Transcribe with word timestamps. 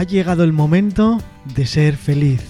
ha 0.00 0.04
llegado 0.04 0.44
el 0.44 0.54
momento 0.54 1.18
de 1.54 1.66
ser 1.66 1.94
feliz. 1.94 2.42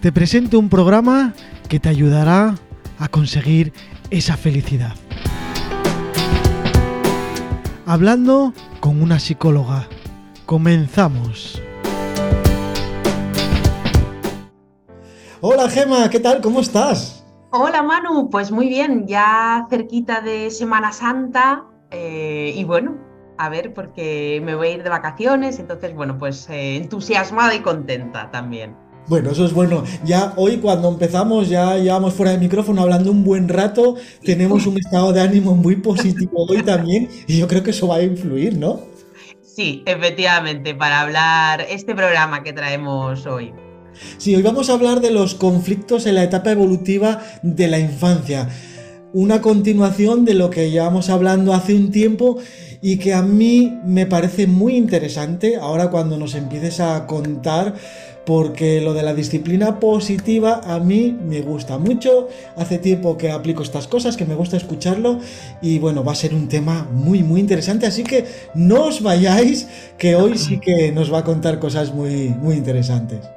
Te 0.00 0.12
presento 0.12 0.56
un 0.56 0.68
programa 0.68 1.34
que 1.68 1.80
te 1.80 1.88
ayudará 1.88 2.54
a 3.00 3.08
conseguir 3.08 3.72
esa 4.10 4.36
felicidad. 4.36 4.94
Hablando 7.86 8.52
con 8.78 9.02
una 9.02 9.18
psicóloga. 9.18 9.88
Comenzamos. 10.44 11.60
Hola 15.40 15.68
Gema, 15.68 16.08
¿qué 16.08 16.20
tal? 16.20 16.40
¿Cómo 16.40 16.60
estás? 16.60 17.26
Hola 17.50 17.82
Manu, 17.82 18.30
pues 18.30 18.52
muy 18.52 18.68
bien, 18.68 19.08
ya 19.08 19.66
cerquita 19.68 20.20
de 20.20 20.52
Semana 20.52 20.92
Santa 20.92 21.64
eh, 21.90 22.52
y 22.54 22.62
bueno, 22.62 23.05
a 23.38 23.48
ver, 23.48 23.74
porque 23.74 24.40
me 24.44 24.54
voy 24.54 24.68
a 24.68 24.70
ir 24.72 24.82
de 24.82 24.88
vacaciones, 24.88 25.58
entonces 25.58 25.94
bueno, 25.94 26.18
pues 26.18 26.48
eh, 26.50 26.76
entusiasmada 26.76 27.54
y 27.54 27.60
contenta 27.60 28.30
también. 28.30 28.74
Bueno, 29.08 29.30
eso 29.30 29.46
es 29.46 29.52
bueno. 29.52 29.84
Ya 30.04 30.32
hoy 30.36 30.56
cuando 30.56 30.88
empezamos, 30.88 31.48
ya 31.48 31.76
llevamos 31.76 32.14
fuera 32.14 32.32
de 32.32 32.38
micrófono 32.38 32.82
hablando 32.82 33.12
un 33.12 33.22
buen 33.22 33.48
rato, 33.48 33.94
tenemos 34.24 34.66
un 34.66 34.78
estado 34.78 35.12
de 35.12 35.20
ánimo 35.20 35.54
muy 35.54 35.76
positivo 35.76 36.44
hoy 36.48 36.62
también 36.62 37.08
y 37.28 37.38
yo 37.38 37.46
creo 37.46 37.62
que 37.62 37.70
eso 37.70 37.88
va 37.88 37.96
a 37.96 38.02
influir, 38.02 38.56
¿no? 38.56 38.80
Sí, 39.42 39.82
efectivamente, 39.86 40.74
para 40.74 41.00
hablar 41.00 41.64
este 41.68 41.94
programa 41.94 42.42
que 42.42 42.52
traemos 42.52 43.26
hoy. 43.26 43.54
Sí, 44.18 44.34
hoy 44.34 44.42
vamos 44.42 44.68
a 44.68 44.74
hablar 44.74 45.00
de 45.00 45.10
los 45.10 45.34
conflictos 45.34 46.06
en 46.06 46.16
la 46.16 46.24
etapa 46.24 46.50
evolutiva 46.50 47.22
de 47.42 47.68
la 47.68 47.78
infancia. 47.78 48.48
Una 49.12 49.40
continuación 49.40 50.24
de 50.24 50.34
lo 50.34 50.50
que 50.50 50.70
llevamos 50.70 51.08
hablando 51.08 51.54
hace 51.54 51.74
un 51.74 51.90
tiempo 51.90 52.38
y 52.86 52.98
que 52.98 53.14
a 53.14 53.22
mí 53.22 53.80
me 53.84 54.06
parece 54.06 54.46
muy 54.46 54.76
interesante 54.76 55.56
ahora 55.56 55.90
cuando 55.90 56.18
nos 56.18 56.36
empieces 56.36 56.78
a 56.78 57.08
contar 57.08 57.74
porque 58.24 58.80
lo 58.80 58.94
de 58.94 59.02
la 59.02 59.12
disciplina 59.12 59.80
positiva 59.80 60.60
a 60.62 60.78
mí 60.78 61.18
me 61.20 61.40
gusta 61.40 61.78
mucho. 61.78 62.28
Hace 62.54 62.78
tiempo 62.78 63.16
que 63.16 63.32
aplico 63.32 63.64
estas 63.64 63.88
cosas, 63.88 64.16
que 64.16 64.24
me 64.24 64.36
gusta 64.36 64.56
escucharlo 64.56 65.18
y 65.60 65.80
bueno, 65.80 66.04
va 66.04 66.12
a 66.12 66.14
ser 66.14 66.32
un 66.32 66.46
tema 66.46 66.88
muy 66.92 67.24
muy 67.24 67.40
interesante, 67.40 67.86
así 67.86 68.04
que 68.04 68.24
no 68.54 68.84
os 68.84 69.02
vayáis, 69.02 69.66
que 69.98 70.14
hoy 70.14 70.38
sí 70.38 70.60
que 70.60 70.92
nos 70.92 71.12
va 71.12 71.18
a 71.18 71.24
contar 71.24 71.58
cosas 71.58 71.92
muy 71.92 72.28
muy 72.40 72.54
interesantes. 72.54 73.35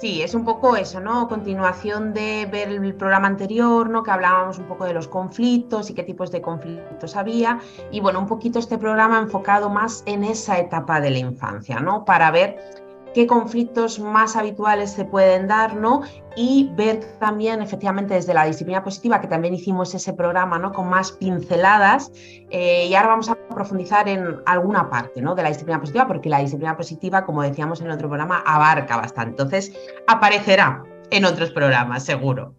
Sí, 0.00 0.22
es 0.22 0.32
un 0.32 0.46
poco 0.46 0.76
eso, 0.76 0.98
¿no? 0.98 1.28
Continuación 1.28 2.14
de 2.14 2.48
ver 2.50 2.70
el 2.70 2.94
programa 2.94 3.26
anterior, 3.26 3.90
¿no? 3.90 4.02
Que 4.02 4.10
hablábamos 4.10 4.58
un 4.58 4.64
poco 4.64 4.86
de 4.86 4.94
los 4.94 5.06
conflictos 5.06 5.90
y 5.90 5.94
qué 5.94 6.02
tipos 6.02 6.30
de 6.30 6.40
conflictos 6.40 7.16
había. 7.16 7.60
Y 7.90 8.00
bueno, 8.00 8.18
un 8.18 8.26
poquito 8.26 8.58
este 8.58 8.78
programa 8.78 9.18
enfocado 9.18 9.68
más 9.68 10.02
en 10.06 10.24
esa 10.24 10.58
etapa 10.58 11.02
de 11.02 11.10
la 11.10 11.18
infancia, 11.18 11.80
¿no? 11.80 12.06
Para 12.06 12.30
ver 12.30 12.79
qué 13.14 13.26
conflictos 13.26 13.98
más 13.98 14.36
habituales 14.36 14.90
se 14.92 15.04
pueden 15.04 15.48
dar, 15.48 15.76
¿no? 15.76 16.02
Y 16.36 16.70
ver 16.76 17.00
también, 17.18 17.60
efectivamente, 17.60 18.14
desde 18.14 18.34
la 18.34 18.44
disciplina 18.44 18.84
positiva, 18.84 19.20
que 19.20 19.26
también 19.26 19.54
hicimos 19.54 19.94
ese 19.94 20.12
programa, 20.12 20.58
¿no? 20.58 20.72
Con 20.72 20.88
más 20.88 21.12
pinceladas. 21.12 22.12
Eh, 22.50 22.86
y 22.88 22.94
ahora 22.94 23.08
vamos 23.08 23.28
a 23.28 23.34
profundizar 23.34 24.08
en 24.08 24.36
alguna 24.46 24.88
parte, 24.88 25.20
¿no? 25.20 25.34
De 25.34 25.42
la 25.42 25.48
disciplina 25.48 25.80
positiva, 25.80 26.06
porque 26.06 26.28
la 26.28 26.38
disciplina 26.38 26.76
positiva, 26.76 27.24
como 27.24 27.42
decíamos 27.42 27.80
en 27.80 27.86
el 27.86 27.92
otro 27.92 28.08
programa, 28.08 28.42
abarca 28.46 28.96
bastante. 28.96 29.30
Entonces, 29.30 29.72
aparecerá 30.06 30.84
en 31.10 31.24
otros 31.24 31.50
programas, 31.50 32.04
seguro. 32.04 32.54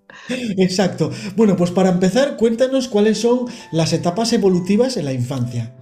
Exacto. 0.57 1.09
Bueno, 1.35 1.55
pues 1.55 1.71
para 1.71 1.89
empezar, 1.89 2.35
cuéntanos 2.35 2.87
cuáles 2.87 3.19
son 3.21 3.45
las 3.71 3.93
etapas 3.93 4.33
evolutivas 4.33 4.97
en 4.97 5.05
la 5.05 5.13
infancia. 5.13 5.73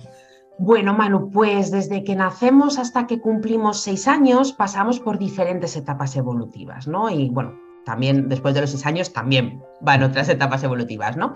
Bueno, 0.62 0.94
Manu, 0.94 1.32
pues 1.32 1.72
desde 1.72 2.04
que 2.04 2.18
nacemos 2.18 2.80
hasta 2.80 3.08
que 3.08 3.22
cumplimos 3.22 3.80
seis 3.80 4.10
años 4.10 4.52
pasamos 4.52 5.00
por 5.00 5.18
diferentes 5.18 5.78
etapas 5.78 6.18
evolutivas, 6.18 6.86
¿no? 6.86 7.10
Y 7.10 7.30
bueno, 7.30 7.58
también 7.86 8.28
después 8.28 8.54
de 8.54 8.60
los 8.62 8.72
seis 8.72 8.86
años 8.86 9.14
también 9.14 9.64
van 9.80 10.04
otras 10.04 10.28
etapas 10.28 10.62
evolutivas, 10.64 11.16
¿no? 11.16 11.34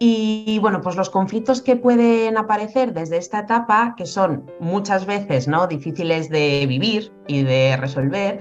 Y, 0.00 0.58
bueno, 0.60 0.80
pues 0.80 0.96
los 0.96 1.08
conflictos 1.08 1.62
que 1.62 1.76
pueden 1.76 2.36
aparecer 2.36 2.92
desde 2.92 3.16
esta 3.16 3.38
etapa, 3.38 3.94
que 3.96 4.06
son 4.06 4.50
muchas 4.58 5.06
veces, 5.06 5.46
¿no? 5.46 5.68
Difíciles 5.68 6.28
de 6.28 6.66
vivir 6.66 7.12
y 7.28 7.44
de 7.44 7.76
resolver, 7.76 8.40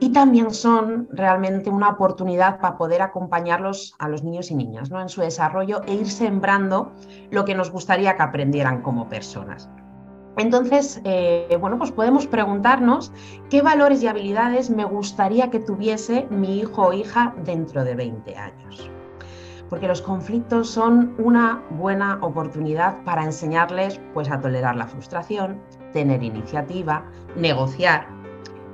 y 0.00 0.12
también 0.12 0.50
son 0.50 1.08
realmente 1.12 1.68
una 1.68 1.90
oportunidad 1.90 2.58
para 2.58 2.78
poder 2.78 3.02
acompañarlos 3.02 3.94
a 3.98 4.08
los 4.08 4.24
niños 4.24 4.50
y 4.50 4.54
niñas 4.54 4.90
¿no? 4.90 5.00
en 5.00 5.10
su 5.10 5.20
desarrollo 5.20 5.82
e 5.86 5.94
ir 5.94 6.10
sembrando 6.10 6.92
lo 7.30 7.44
que 7.44 7.54
nos 7.54 7.70
gustaría 7.70 8.16
que 8.16 8.22
aprendieran 8.22 8.80
como 8.80 9.08
personas. 9.08 9.68
Entonces, 10.38 11.02
eh, 11.04 11.58
bueno, 11.60 11.76
pues 11.76 11.92
podemos 11.92 12.26
preguntarnos 12.26 13.12
qué 13.50 13.60
valores 13.60 14.02
y 14.02 14.06
habilidades 14.06 14.70
me 14.70 14.84
gustaría 14.84 15.50
que 15.50 15.60
tuviese 15.60 16.26
mi 16.30 16.60
hijo 16.60 16.86
o 16.86 16.92
hija 16.94 17.34
dentro 17.44 17.84
de 17.84 17.94
20 17.94 18.36
años. 18.36 18.90
Porque 19.68 19.86
los 19.86 20.00
conflictos 20.00 20.70
son 20.70 21.14
una 21.18 21.62
buena 21.70 22.18
oportunidad 22.22 23.04
para 23.04 23.24
enseñarles 23.24 24.00
pues, 24.14 24.30
a 24.30 24.40
tolerar 24.40 24.76
la 24.76 24.86
frustración, 24.86 25.60
tener 25.92 26.22
iniciativa, 26.22 27.04
negociar, 27.36 28.19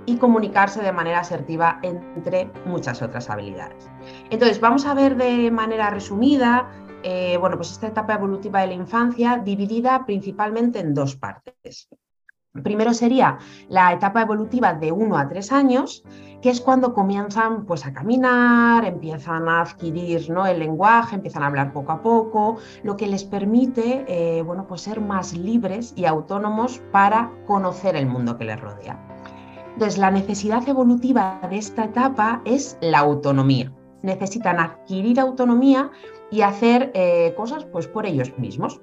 y 0.07 0.17
comunicarse 0.17 0.83
de 0.83 0.93
manera 0.93 1.21
asertiva, 1.21 1.81
entre 1.83 2.51
muchas 2.65 3.03
otras 3.03 3.29
habilidades. 3.29 3.91
Entonces, 4.31 4.61
vamos 4.61 4.87
a 4.87 4.95
ver 4.95 5.17
de 5.17 5.51
manera 5.51 5.91
resumida, 5.91 6.71
eh, 7.03 7.37
bueno, 7.39 7.57
pues 7.57 7.73
esta 7.73 7.89
etapa 7.89 8.15
evolutiva 8.15 8.61
de 8.61 8.69
la 8.69 8.75
infancia 8.75 9.39
dividida 9.45 10.07
principalmente 10.07 10.79
en 10.79 10.95
dos 10.95 11.17
partes. 11.17 11.89
Primero 12.63 12.95
sería 12.95 13.39
la 13.69 13.93
etapa 13.93 14.23
evolutiva 14.23 14.75
de 14.75 14.93
1 14.93 15.17
a 15.17 15.29
3 15.29 15.53
años, 15.53 16.05
que 16.41 16.51
es 16.51 16.61
cuando 16.61 16.95
comienzan 16.95 17.67
pues, 17.67 17.87
a 17.87 17.93
caminar, 17.93 18.85
empiezan 18.85 19.49
a 19.49 19.63
adquirir 19.63 20.31
¿no? 20.31 20.47
el 20.47 20.59
lenguaje, 20.59 21.17
empiezan 21.17 21.43
a 21.43 21.47
hablar 21.47 21.73
poco 21.73 21.93
a 21.93 22.03
poco, 22.03 22.57
lo 22.83 22.97
que 22.97 23.07
les 23.07 23.25
permite 23.25 24.05
eh, 24.09 24.43
bueno, 24.43 24.67
pues 24.67 24.83
ser 24.83 25.01
más 25.01 25.37
libres 25.37 25.93
y 25.97 26.07
autónomos 26.07 26.81
para 26.93 27.31
conocer 27.47 27.97
el 27.97 28.07
mundo 28.07 28.39
que 28.39 28.45
les 28.45 28.61
rodea. 28.61 29.16
Entonces, 29.77 29.99
la 29.99 30.11
necesidad 30.11 30.67
evolutiva 30.67 31.39
de 31.51 31.59
esta 31.59 31.85
etapa 31.85 32.41
es 32.47 32.79
la 32.81 33.01
autonomía. 33.01 33.71
Necesitan 34.01 34.59
adquirir 34.59 35.21
autonomía 35.21 35.91
y 36.31 36.41
hacer 36.41 36.91
eh, 36.95 37.35
cosas 37.37 37.67
pues, 37.67 37.87
por 37.87 38.07
ellos 38.07 38.33
mismos. 38.39 38.81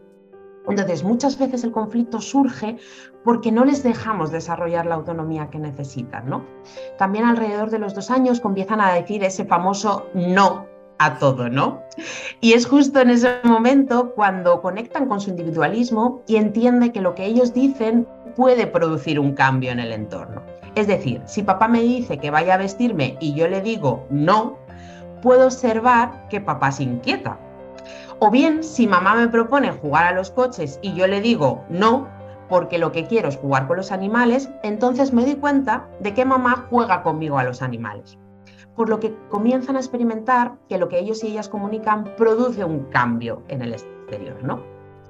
Entonces, 0.68 1.04
muchas 1.04 1.40
veces 1.40 1.64
el 1.64 1.72
conflicto 1.72 2.22
surge 2.22 2.78
porque 3.24 3.52
no 3.52 3.66
les 3.66 3.82
dejamos 3.82 4.30
desarrollar 4.32 4.86
la 4.86 4.94
autonomía 4.94 5.50
que 5.50 5.58
necesitan. 5.58 6.30
¿no? 6.30 6.46
También 7.00 7.26
alrededor 7.26 7.72
de 7.72 7.80
los 7.80 7.96
dos 7.96 8.12
años 8.12 8.40
comienzan 8.40 8.80
a 8.80 8.94
decir 8.94 9.24
ese 9.24 9.46
famoso 9.46 10.06
no 10.14 10.68
a 11.00 11.18
todo, 11.18 11.50
¿no? 11.50 11.82
Y 12.40 12.54
es 12.54 12.68
justo 12.68 13.02
en 13.02 13.10
ese 13.10 13.40
momento 13.44 14.14
cuando 14.14 14.62
conectan 14.62 15.08
con 15.08 15.20
su 15.20 15.32
individualismo 15.32 16.22
y 16.28 16.36
entiende 16.36 16.92
que 16.92 17.02
lo 17.02 17.16
que 17.16 17.26
ellos 17.26 17.52
dicen 17.52 18.08
puede 18.36 18.68
producir 18.68 19.20
un 19.20 19.34
cambio 19.34 19.72
en 19.72 19.80
el 19.80 19.92
entorno. 19.92 20.53
Es 20.76 20.88
decir, 20.88 21.22
si 21.26 21.44
papá 21.44 21.68
me 21.68 21.82
dice 21.82 22.18
que 22.18 22.32
vaya 22.32 22.56
a 22.56 22.58
vestirme 22.58 23.16
y 23.20 23.34
yo 23.34 23.48
le 23.48 23.62
digo 23.62 24.06
no, 24.10 24.58
puedo 25.22 25.46
observar 25.46 26.28
que 26.30 26.42
papá 26.42 26.72
se 26.72 26.84
inquieta. 26.84 27.38
O 28.20 28.32
bien, 28.32 28.64
si 28.64 28.88
mamá 28.88 29.16
me 29.16 29.28
propone 29.28 29.72
jugar 29.72 30.06
a 30.06 30.14
los 30.14 30.32
coches 30.32 30.80
y 30.82 30.94
yo 30.94 31.08
le 31.08 31.22
digo 31.22 31.64
no, 31.70 32.08
porque 32.50 32.78
lo 32.78 32.92
que 32.92 33.06
quiero 33.06 33.30
es 33.30 33.38
jugar 33.38 33.68
con 33.68 33.78
los 33.78 33.92
animales, 33.92 34.50
entonces 34.64 35.14
me 35.14 35.26
doy 35.26 35.36
cuenta 35.36 35.88
de 36.00 36.14
que 36.14 36.26
mamá 36.26 36.68
juega 36.70 37.04
conmigo 37.04 37.38
a 37.38 37.44
los 37.44 37.62
animales. 37.62 38.18
Por 38.76 38.90
lo 38.90 39.00
que 39.00 39.16
comienzan 39.30 39.76
a 39.76 39.80
experimentar 39.80 40.54
que 40.68 40.78
lo 40.78 40.90
que 40.90 41.00
ellos 41.00 41.24
y 41.24 41.28
ellas 41.28 41.50
comunican 41.50 42.16
produce 42.16 42.64
un 42.64 42.86
cambio 42.86 43.44
en 43.48 43.62
el 43.62 43.74
exterior, 43.74 44.44
¿no? 44.44 44.64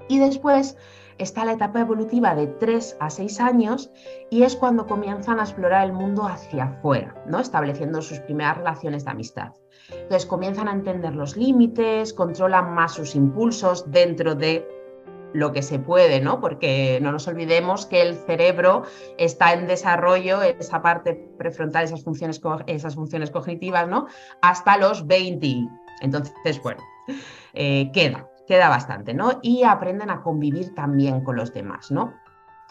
Y 0.10 0.20
después 0.20 0.78
está 1.18 1.46
la 1.46 1.54
etapa 1.54 1.82
evolutiva 1.82 2.36
de 2.36 2.48
3 2.48 2.98
a 3.00 3.10
6 3.10 3.40
años 3.40 3.92
y 4.30 4.44
es 4.44 4.56
cuando 4.56 4.88
comienzan 4.88 5.40
a 5.40 5.44
explorar 5.44 5.86
el 5.86 5.94
mundo 5.94 6.26
hacia 6.26 6.66
afuera, 6.66 7.16
¿no? 7.28 7.40
estableciendo 7.40 8.02
sus 8.02 8.20
primeras 8.20 8.58
relaciones 8.58 9.06
de 9.06 9.12
amistad. 9.12 9.54
Entonces 9.90 10.26
comienzan 10.26 10.68
a 10.68 10.74
entender 10.74 11.16
los 11.16 11.36
límites, 11.36 12.14
controlan 12.14 12.74
más 12.74 12.94
sus 12.94 13.16
impulsos 13.16 13.92
dentro 13.92 14.36
de 14.36 14.68
lo 15.34 15.52
que 15.52 15.64
se 15.64 15.80
puede, 15.80 16.22
¿no? 16.22 16.40
Porque 16.40 17.00
no 17.02 17.12
nos 17.12 17.28
olvidemos 17.28 17.88
que 17.88 18.04
el 18.04 18.16
cerebro 18.16 18.84
está 19.18 19.54
en 19.54 19.66
desarrollo, 19.66 20.44
esa 20.44 20.84
parte 20.84 21.16
prefrontal, 21.40 21.86
esas 21.86 22.04
funciones, 22.04 22.40
esas 22.68 22.94
funciones 22.94 23.32
cognitivas, 23.32 23.88
¿no? 23.88 24.06
Hasta 24.44 24.78
los 24.78 25.08
20. 25.08 25.68
Entonces, 26.02 26.62
bueno, 26.62 26.84
eh, 27.54 27.90
queda 27.94 28.30
queda 28.48 28.70
bastante, 28.70 29.14
¿no? 29.14 29.40
Y 29.42 29.64
aprenden 29.64 30.10
a 30.10 30.22
convivir 30.22 30.74
también 30.76 31.24
con 31.24 31.36
los 31.36 31.54
demás, 31.54 31.92
¿no? 31.92 32.14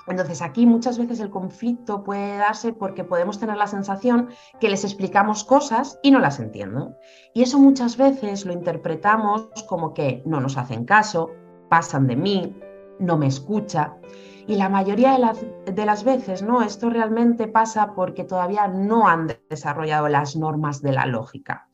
Entonces 0.08 0.42
aquí 0.42 0.66
muchas 0.66 0.98
veces 0.98 1.20
el 1.20 1.30
conflicto 1.30 2.02
puede 2.02 2.36
darse 2.36 2.72
porque 2.72 3.04
podemos 3.04 3.38
tener 3.38 3.56
la 3.56 3.66
sensación 3.68 4.30
que 4.60 4.68
les 4.68 4.84
explicamos 4.84 5.44
cosas 5.44 5.98
y 6.02 6.10
no 6.10 6.18
las 6.18 6.40
entienden. 6.40 6.96
Y 7.34 7.42
eso 7.42 7.58
muchas 7.58 7.96
veces 7.96 8.44
lo 8.44 8.52
interpretamos 8.52 9.48
como 9.68 9.94
que 9.94 10.22
no 10.26 10.40
nos 10.40 10.56
hacen 10.56 10.84
caso, 10.84 11.30
pasan 11.68 12.06
de 12.06 12.16
mí, 12.16 12.56
no 12.98 13.16
me 13.16 13.26
escucha. 13.26 13.96
Y 14.46 14.56
la 14.56 14.68
mayoría 14.68 15.12
de 15.64 15.84
las, 15.86 16.04
veces, 16.04 16.42
¿no? 16.42 16.62
Esto 16.62 16.90
realmente 16.90 17.46
pasa 17.46 17.94
porque 17.94 18.24
todavía 18.24 18.66
no 18.66 19.06
han 19.06 19.28
desarrollado 19.48 20.08
las 20.08 20.34
normas 20.34 20.82
de 20.82 20.92
la 20.92 21.06
lógica, 21.06 21.68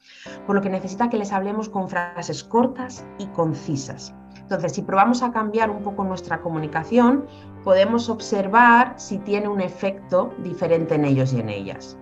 por 0.46 0.54
lo 0.54 0.60
que 0.60 0.68
necesita 0.68 1.08
que 1.08 1.16
les 1.16 1.32
hablemos 1.32 1.68
con 1.68 1.88
frases 1.88 2.44
cortas 2.44 3.06
y 3.18 3.26
concisas. 3.28 4.14
Entonces, 4.36 4.72
si 4.72 4.82
probamos 4.82 5.22
a 5.22 5.32
cambiar 5.32 5.70
un 5.70 5.82
poco 5.82 6.04
nuestra 6.04 6.40
comunicación, 6.40 7.26
podemos 7.64 8.08
observar 8.08 8.94
si 8.96 9.18
tiene 9.18 9.48
un 9.48 9.60
efecto 9.60 10.34
diferente 10.42 10.94
en 10.94 11.04
ellos 11.04 11.32
y 11.32 11.40
en 11.40 11.48
ellas. 11.48 11.98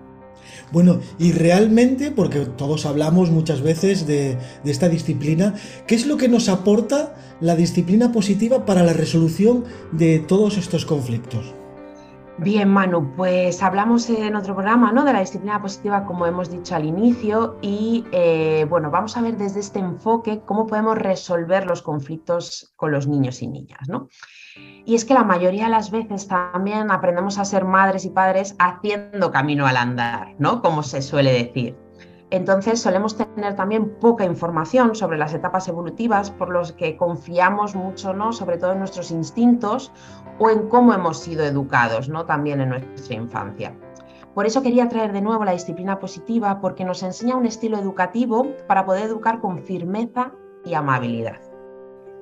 Bueno, 0.71 0.99
y 1.17 1.31
realmente, 1.31 2.11
porque 2.11 2.45
todos 2.45 2.85
hablamos 2.85 3.31
muchas 3.31 3.61
veces 3.61 4.05
de, 4.07 4.37
esta 4.65 4.89
disciplina, 4.89 5.55
¿qué 5.87 5.95
es 5.95 6.05
lo 6.05 6.17
que 6.17 6.27
nos 6.27 6.49
aporta 6.49 7.15
la 7.39 7.55
disciplina 7.55 8.11
positiva 8.11 8.65
para 8.65 8.83
la 8.83 8.93
resolución 8.93 9.65
de 9.91 10.19
todos 10.19 10.57
estos 10.57 10.85
conflictos? 10.85 11.53
Bien, 12.39 12.69
Manu, 12.69 13.13
pues 13.15 13.63
hablamos 13.63 14.07
en 14.11 14.35
otro 14.35 14.53
programa 14.53 14.91
¿no? 14.91 15.03
de 15.03 15.11
la 15.11 15.21
disciplina 15.21 15.59
positiva, 15.59 16.05
como 16.05 16.27
hemos 16.27 16.51
dicho 16.51 16.75
al 16.75 16.85
inicio, 16.85 17.57
y 17.63 18.05
eh, 18.11 18.67
bueno, 18.69 18.91
vamos 18.91 19.17
a 19.17 19.21
ver 19.21 19.37
desde 19.37 19.59
este 19.59 19.79
enfoque 19.79 20.41
cómo 20.45 20.67
podemos 20.67 20.99
resolver 20.99 21.65
los 21.65 21.81
conflictos 21.81 22.73
con 22.75 22.91
los 22.91 23.07
niños 23.07 23.41
y 23.41 23.47
niñas. 23.47 23.89
¿no? 23.89 24.09
Y 24.85 24.95
es 24.95 25.03
que 25.03 25.13
la 25.13 25.23
mayoría 25.23 25.65
de 25.65 25.71
las 25.71 25.91
veces 25.91 26.27
también 26.27 26.91
aprendemos 26.91 27.37
a 27.37 27.45
ser 27.45 27.65
madres 27.65 28.05
y 28.05 28.09
padres 28.09 28.55
haciendo 28.57 29.31
camino 29.31 29.67
al 29.67 29.77
andar, 29.77 30.35
¿no? 30.39 30.61
Como 30.61 30.81
se 30.81 31.01
suele 31.01 31.33
decir. 31.33 31.75
Entonces 32.29 32.81
solemos 32.81 33.15
tener 33.15 33.55
también 33.55 33.97
poca 33.99 34.25
información 34.25 34.95
sobre 34.95 35.17
las 35.17 35.33
etapas 35.33 35.67
evolutivas 35.69 36.29
por 36.29 36.49
los 36.49 36.73
que 36.73 36.97
confiamos 36.97 37.73
mucho, 37.73 38.13
¿no? 38.13 38.33
sobre 38.33 38.57
todo 38.57 38.73
en 38.73 38.79
nuestros 38.79 39.11
instintos 39.11 39.93
o 40.37 40.49
en 40.49 40.67
cómo 40.67 40.93
hemos 40.93 41.19
sido 41.19 41.45
educados 41.45 42.09
¿no? 42.09 42.25
también 42.25 42.59
en 42.59 42.69
nuestra 42.69 43.15
infancia. 43.15 43.73
Por 44.33 44.45
eso 44.45 44.61
quería 44.61 44.89
traer 44.89 45.13
de 45.13 45.21
nuevo 45.21 45.45
la 45.45 45.53
disciplina 45.53 45.99
positiva 45.99 46.59
porque 46.59 46.83
nos 46.83 47.01
enseña 47.01 47.37
un 47.37 47.45
estilo 47.45 47.77
educativo 47.77 48.45
para 48.67 48.85
poder 48.85 49.05
educar 49.05 49.39
con 49.39 49.59
firmeza 49.59 50.31
y 50.65 50.73
amabilidad. 50.73 51.46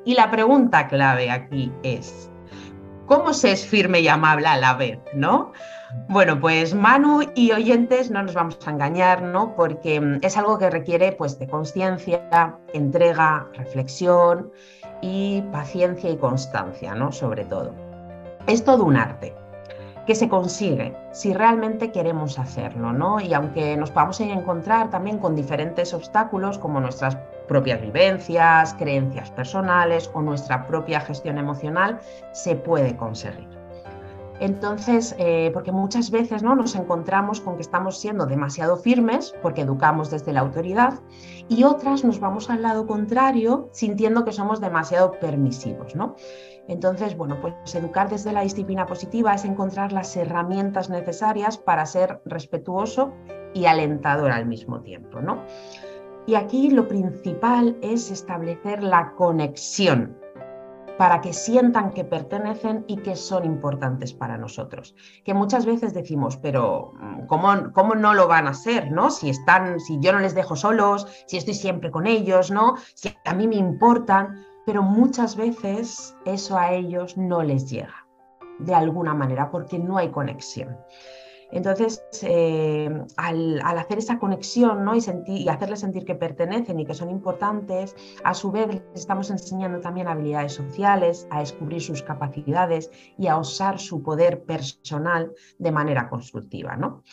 Y 0.06 0.13
la 0.13 0.30
pregunta 0.30 0.88
clave 0.88 1.31
aquí 1.31 1.74
es, 1.81 2.30
¿cómo 3.07 3.34
se 3.34 3.52
es 3.52 3.66
firme 3.66 4.02
y 4.02 4.07
amable 4.07 4.48
a 4.48 4.57
la 4.57 4.75
vez? 4.75 5.00
¿no? 5.16 5.52
Bueno, 6.07 6.40
pues 6.40 6.75
Manu 6.75 7.22
y 7.34 7.52
oyentes 7.52 8.12
no 8.12 8.22
nos 8.22 8.36
vamos 8.36 8.60
a 8.66 8.69
engañar, 8.69 9.24
¿no? 9.24 9.56
Porque 9.56 10.00
mm, 10.00 10.19
es 10.22 10.38
algo 10.38 10.60
que 10.60 10.69
requiere 10.69 11.12
pues 11.13 11.40
de 11.40 11.48
conciencia, 11.48 12.56
entrega, 12.74 13.48
reflexión 13.54 14.52
y 15.02 15.42
paciencia 15.52 16.12
y 16.12 16.18
constancia, 16.18 16.94
¿no? 16.94 17.12
Sobre 17.12 17.46
todo. 17.46 17.74
Es 18.46 18.63
todo 18.63 18.84
un 18.84 18.98
arte 18.98 19.34
que 20.06 20.13
se 20.13 20.30
consigue 20.30 20.96
si 21.12 21.34
realmente 21.34 21.92
queremos 21.92 22.38
hacerlo, 22.38 22.94
¿no? 22.94 23.19
Y 23.19 23.34
aunque 23.34 23.75
nos 23.75 23.90
podamos 23.90 24.19
encontrar 24.19 24.92
también 24.92 25.18
con 25.18 25.36
diferentes 25.36 25.96
obstáculos 25.96 26.60
como 26.60 26.80
nuestras 26.80 27.18
propias 27.47 27.81
vivencias, 27.81 28.74
creencias 28.75 29.31
personales 29.31 30.09
o 30.13 30.21
nuestra 30.21 30.68
propia 30.68 31.00
gestión 31.01 31.38
emocional, 31.38 32.00
se 32.33 32.56
puede 32.56 32.95
conseguir. 32.95 33.56
Entonces, 34.39 35.15
eh, 35.18 35.50
porque 35.53 35.71
muchas 35.71 36.12
veces 36.12 36.44
¿no? 36.44 36.56
nos 36.56 36.75
encontramos 36.75 37.39
con 37.39 37.56
que 37.56 37.62
estamos 37.62 37.97
siendo 37.97 38.25
demasiado 38.25 38.75
firmes 38.75 39.33
porque 39.42 39.62
educamos 39.62 40.12
desde 40.12 40.33
la 40.33 40.42
autoridad 40.42 41.00
y 41.47 41.63
otras 41.63 42.03
nos 42.03 42.19
vamos 42.19 42.50
al 42.50 42.62
lado 42.62 42.86
contrario 42.86 43.69
sintiendo 43.71 44.25
que 44.25 44.33
somos 44.33 44.59
demasiado 44.59 45.13
permisivos. 45.19 45.95
¿no? 45.95 46.15
Entonces, 46.68 47.15
bueno, 47.15 47.39
pues 47.39 47.75
educar 47.75 48.09
desde 48.09 48.33
la 48.33 48.41
disciplina 48.41 48.86
positiva 48.86 49.33
es 49.33 49.45
encontrar 49.45 49.94
las 49.94 50.15
herramientas 50.18 50.89
necesarias 50.89 51.57
para 51.57 51.86
ser 51.86 52.19
respetuoso 52.25 53.13
y 53.53 53.68
alentador 53.68 54.31
al 54.31 54.45
mismo 54.48 54.81
tiempo. 54.81 55.21
¿no? 55.21 55.44
Y 56.27 56.36
aquí 56.36 56.72
lo 56.72 56.88
principal 56.88 57.77
es 57.81 58.10
establecer 58.10 58.81
la 58.81 59.13
conexión 59.13 60.18
para 60.98 61.22
que 61.22 61.33
sientan 61.33 61.92
que 61.92 62.04
pertenecen 62.04 62.86
y 62.88 62.98
que 62.98 63.16
son 63.16 63.45
importantes 63.45 64.13
para 64.13 64.38
nosotros. 64.38 64.95
Que 65.24 65.33
muchas 65.33 65.66
veces 65.66 65.94
decimos, 65.94 66.38
pero 66.38 66.94
mm, 66.95 67.27
¿cómo, 67.27 67.72
cómo 67.74 67.95
no 67.95 68.13
lo 68.13 68.27
van 68.27 68.48
a 68.48 68.54
ser? 68.54 68.92
¿no? 68.92 69.12
Si, 69.12 69.30
están, 69.30 69.80
si 69.80 70.00
yo 70.00 70.13
no 70.13 70.19
les 70.19 70.36
dejo 70.36 70.56
solos, 70.56 71.07
si 71.27 71.38
estoy 71.38 71.54
siempre 71.54 71.92
con 71.92 72.07
ellos, 72.07 72.50
¿no? 72.50 72.75
si 72.95 73.16
a 73.25 73.33
mí 73.33 73.48
me 73.48 73.56
importan, 73.56 74.45
pero 74.66 74.81
muchas 74.81 75.36
veces 75.36 76.16
eso 76.25 76.57
a 76.57 76.72
ellos 76.72 77.18
no 77.18 77.44
les 77.44 77.69
llega 77.69 78.06
de 78.60 78.74
alguna 78.74 79.13
manera 79.13 79.51
porque 79.51 79.77
no 79.77 79.98
hay 79.98 80.10
conexión. 80.10 80.77
Entonces, 81.51 82.03
eh, 82.24 82.89
al, 83.18 83.62
hacer 83.62 83.97
esa 83.97 84.19
conexión 84.19 84.83
¿no? 84.83 84.95
y, 84.95 85.01
y 85.27 85.47
hacerles 85.47 85.80
sentir 85.80 86.06
que 86.06 86.15
pertenecen 86.15 86.80
y 86.80 86.86
que 86.86 86.94
son 86.94 87.09
importantes, 87.09 87.95
a 88.24 88.33
su 88.33 88.51
vez 88.51 88.68
les 88.68 88.83
estamos 88.94 89.30
enseñando 89.30 89.80
también 89.80 90.07
habilidades 90.07 90.53
sociales, 90.53 91.27
a 91.30 91.39
descubrir 91.39 91.81
sus 91.81 92.01
capacidades 92.01 92.92
y 93.18 93.27
a 93.27 93.38
usar 93.38 93.80
su 93.80 94.01
poder 94.01 94.44
personal 94.44 95.31
de 95.59 95.71
manera 95.71 96.09
constructiva. 96.09 96.75
¿no? 96.75 97.03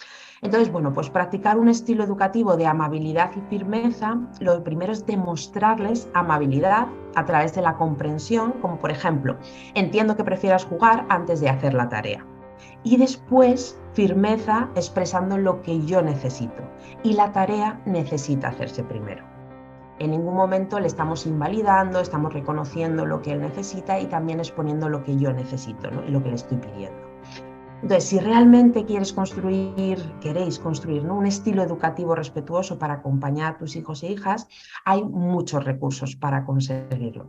Entonces, 0.43 0.73
bueno, 0.73 0.93
pues 0.93 1.09
practicar 1.09 1.57
un 1.57 1.69
estilo 1.69 2.03
educativo 2.03 2.57
de 2.57 2.67
amabilidad 2.67 3.31
y 3.37 3.41
firmeza, 3.49 4.19
lo 4.41 4.63
primero 4.65 4.93
es 4.93 5.07
demostrarles 5.07 6.09
amabilidad 6.15 6.89
a 7.15 7.25
través 7.25 7.55
de 7.55 7.63
la 7.63 7.77
comprensión, 7.77 8.53
como 8.61 8.79
por 8.79 8.91
ejemplo, 8.91 9.37
entiendo 9.75 10.17
que 10.17 10.25
prefieras 10.25 10.65
jugar 10.65 11.07
antes 11.09 11.41
de 11.41 11.49
hacer 11.49 11.75
la 11.75 11.89
tarea 11.89 12.27
y 12.85 12.97
después 12.97 13.79
firmeza 13.93 14.69
expresando 14.75 15.39
lo 15.39 15.63
que 15.63 15.85
yo 15.85 16.03
necesito 16.03 16.63
y 17.03 17.15
la 17.15 17.33
tarea 17.33 17.81
necesita 17.85 18.49
hacerse 18.49 18.83
primero. 18.83 19.25
En 19.99 20.11
ningún 20.11 20.35
momento 20.35 20.81
le 20.81 20.87
estamos 20.87 21.27
invalidando, 21.27 22.01
estamos 22.01 22.33
reconociendo 22.33 23.07
lo 23.07 23.23
que 23.23 23.33
él 23.33 23.41
necesita 23.41 24.01
y 24.01 24.07
también 24.07 24.41
exponiendo 24.41 24.89
lo 24.89 25.05
que 25.05 25.17
yo 25.17 25.33
necesito 25.33 25.91
y 26.07 26.11
lo 26.11 26.23
que 26.23 26.31
le 26.31 26.35
estoy 26.35 26.59
pidiendo. 26.59 27.12
Entonces, 27.83 28.05
si 28.05 28.21
realmente 28.21 28.85
quieres 28.85 29.13
construir, 29.13 29.99
queréis 30.21 30.61
construir 30.61 31.03
un 31.03 31.27
estilo 31.27 31.65
educativo 31.65 32.15
respetuoso 32.15 32.79
para 32.79 32.95
acompañar 32.95 33.55
a 33.55 33.59
tus 33.59 33.75
hijos 33.75 34.05
e 34.05 34.13
hijas, 34.13 34.47
hay 34.85 35.03
muchos 35.03 35.65
recursos 35.65 36.15
para 36.15 36.45
conseguirlo. 36.45 37.27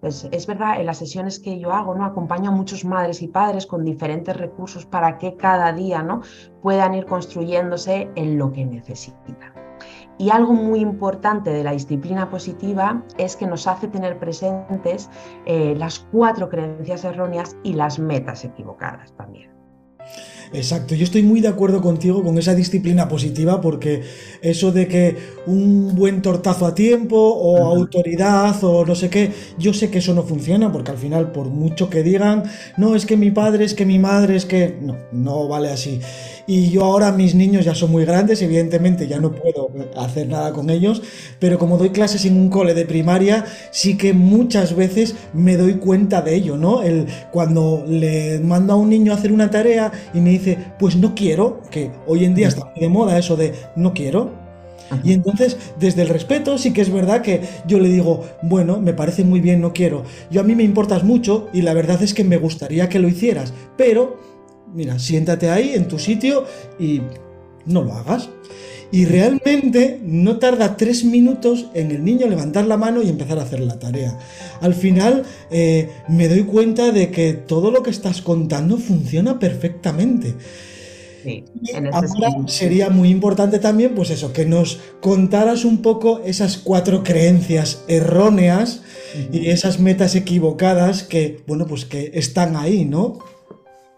Pues 0.00 0.28
es 0.30 0.46
verdad, 0.46 0.78
en 0.78 0.84
las 0.84 0.98
sesiones 0.98 1.40
que 1.40 1.58
yo 1.58 1.72
hago, 1.72 1.94
¿no? 1.94 2.04
acompaño 2.04 2.50
a 2.50 2.54
muchos 2.54 2.84
madres 2.84 3.22
y 3.22 3.28
padres 3.28 3.66
con 3.66 3.82
diferentes 3.82 4.36
recursos 4.36 4.84
para 4.84 5.16
que 5.16 5.36
cada 5.36 5.72
día 5.72 6.02
¿no? 6.02 6.20
puedan 6.60 6.92
ir 6.92 7.06
construyéndose 7.06 8.10
en 8.14 8.36
lo 8.36 8.52
que 8.52 8.66
necesitan. 8.66 9.54
Y 10.18 10.28
algo 10.28 10.52
muy 10.52 10.80
importante 10.80 11.50
de 11.50 11.64
la 11.64 11.72
disciplina 11.72 12.28
positiva 12.28 13.02
es 13.16 13.36
que 13.36 13.46
nos 13.46 13.66
hace 13.66 13.88
tener 13.88 14.18
presentes 14.18 15.08
eh, 15.46 15.74
las 15.78 16.00
cuatro 16.12 16.50
creencias 16.50 17.04
erróneas 17.04 17.56
y 17.62 17.72
las 17.72 17.98
metas 17.98 18.44
equivocadas 18.44 19.14
también. 19.16 19.63
Exacto, 20.54 20.94
yo 20.94 21.02
estoy 21.02 21.24
muy 21.24 21.40
de 21.40 21.48
acuerdo 21.48 21.80
contigo 21.80 22.22
con 22.22 22.38
esa 22.38 22.54
disciplina 22.54 23.08
positiva 23.08 23.60
porque 23.60 24.02
eso 24.40 24.70
de 24.70 24.86
que 24.86 25.16
un 25.46 25.96
buen 25.96 26.22
tortazo 26.22 26.64
a 26.66 26.76
tiempo 26.76 27.16
o 27.16 27.66
autoridad 27.66 28.62
o 28.62 28.86
no 28.86 28.94
sé 28.94 29.10
qué, 29.10 29.32
yo 29.58 29.74
sé 29.74 29.90
que 29.90 29.98
eso 29.98 30.14
no 30.14 30.22
funciona 30.22 30.70
porque 30.70 30.92
al 30.92 30.98
final 30.98 31.32
por 31.32 31.48
mucho 31.48 31.90
que 31.90 32.04
digan, 32.04 32.44
no, 32.76 32.94
es 32.94 33.04
que 33.04 33.16
mi 33.16 33.32
padre, 33.32 33.64
es 33.64 33.74
que 33.74 33.84
mi 33.84 33.98
madre, 33.98 34.36
es 34.36 34.46
que 34.46 34.78
no, 34.80 34.96
no 35.10 35.48
vale 35.48 35.70
así. 35.70 36.00
Y 36.46 36.70
yo 36.70 36.84
ahora 36.84 37.10
mis 37.10 37.34
niños 37.34 37.64
ya 37.64 37.74
son 37.74 37.90
muy 37.90 38.04
grandes, 38.04 38.42
evidentemente 38.42 39.08
ya 39.08 39.18
no 39.18 39.32
puedo 39.32 39.70
hacer 39.96 40.28
nada 40.28 40.52
con 40.52 40.68
ellos, 40.68 41.02
pero 41.38 41.58
como 41.58 41.78
doy 41.78 41.90
clases 41.90 42.26
en 42.26 42.36
un 42.36 42.50
cole 42.50 42.74
de 42.74 42.84
primaria, 42.84 43.44
sí 43.72 43.96
que 43.96 44.12
muchas 44.12 44.76
veces 44.76 45.14
me 45.32 45.56
doy 45.56 45.74
cuenta 45.74 46.20
de 46.20 46.34
ello, 46.34 46.56
¿no? 46.58 46.82
El, 46.82 47.06
cuando 47.32 47.84
le 47.88 48.40
mando 48.40 48.74
a 48.74 48.76
un 48.76 48.90
niño 48.90 49.12
a 49.12 49.16
hacer 49.16 49.32
una 49.32 49.50
tarea 49.50 49.90
y 50.12 50.20
me 50.20 50.30
dice, 50.30 50.58
pues 50.78 50.96
no 50.96 51.14
quiero, 51.14 51.62
que 51.70 51.90
hoy 52.06 52.24
en 52.24 52.34
día 52.34 52.48
está 52.48 52.64
muy 52.64 52.80
de 52.80 52.88
moda 52.88 53.18
eso 53.18 53.36
de 53.36 53.54
no 53.76 53.92
quiero, 53.92 54.44
y 55.02 55.12
entonces, 55.12 55.56
desde 55.78 56.02
el 56.02 56.08
respeto, 56.08 56.58
sí 56.58 56.72
que 56.72 56.82
es 56.82 56.92
verdad 56.92 57.22
que 57.22 57.40
yo 57.66 57.78
le 57.78 57.88
digo, 57.88 58.24
bueno, 58.42 58.80
me 58.80 58.92
parece 58.92 59.24
muy 59.24 59.40
bien, 59.40 59.60
no 59.60 59.72
quiero. 59.72 60.04
Yo 60.30 60.40
a 60.40 60.44
mí 60.44 60.54
me 60.54 60.62
importas 60.62 61.04
mucho 61.04 61.48
y 61.52 61.62
la 61.62 61.74
verdad 61.74 62.02
es 62.02 62.14
que 62.14 62.24
me 62.24 62.36
gustaría 62.36 62.88
que 62.88 62.98
lo 62.98 63.08
hicieras, 63.08 63.52
pero 63.76 64.20
mira, 64.72 64.98
siéntate 64.98 65.50
ahí 65.50 65.72
en 65.74 65.88
tu 65.88 65.98
sitio 65.98 66.44
y 66.78 67.00
no 67.66 67.82
lo 67.82 67.94
hagas. 67.94 68.28
Y 68.94 69.06
realmente 69.06 69.98
no 70.04 70.38
tarda 70.38 70.76
tres 70.76 71.04
minutos 71.04 71.66
en 71.74 71.90
el 71.90 72.04
niño 72.04 72.28
levantar 72.28 72.64
la 72.66 72.76
mano 72.76 73.02
y 73.02 73.08
empezar 73.08 73.40
a 73.40 73.42
hacer 73.42 73.58
la 73.58 73.80
tarea. 73.80 74.16
Al 74.60 74.72
final 74.72 75.24
eh, 75.50 75.90
me 76.08 76.28
doy 76.28 76.44
cuenta 76.44 76.92
de 76.92 77.10
que 77.10 77.32
todo 77.32 77.72
lo 77.72 77.82
que 77.82 77.90
estás 77.90 78.22
contando 78.22 78.78
funciona 78.78 79.40
perfectamente. 79.40 80.34
Sí, 81.24 81.42
ahora 81.92 82.06
sería 82.46 82.88
muy 82.88 83.08
importante 83.08 83.58
también, 83.58 83.96
pues 83.96 84.10
eso, 84.10 84.32
que 84.32 84.46
nos 84.46 84.78
contaras 85.00 85.64
un 85.64 85.82
poco 85.82 86.20
esas 86.24 86.56
cuatro 86.58 87.02
creencias 87.02 87.82
erróneas 87.88 88.82
y 89.32 89.48
esas 89.48 89.80
metas 89.80 90.14
equivocadas 90.14 91.02
que, 91.02 91.42
bueno, 91.48 91.66
pues 91.66 91.84
que 91.84 92.12
están 92.14 92.54
ahí, 92.54 92.84
¿no? 92.84 93.18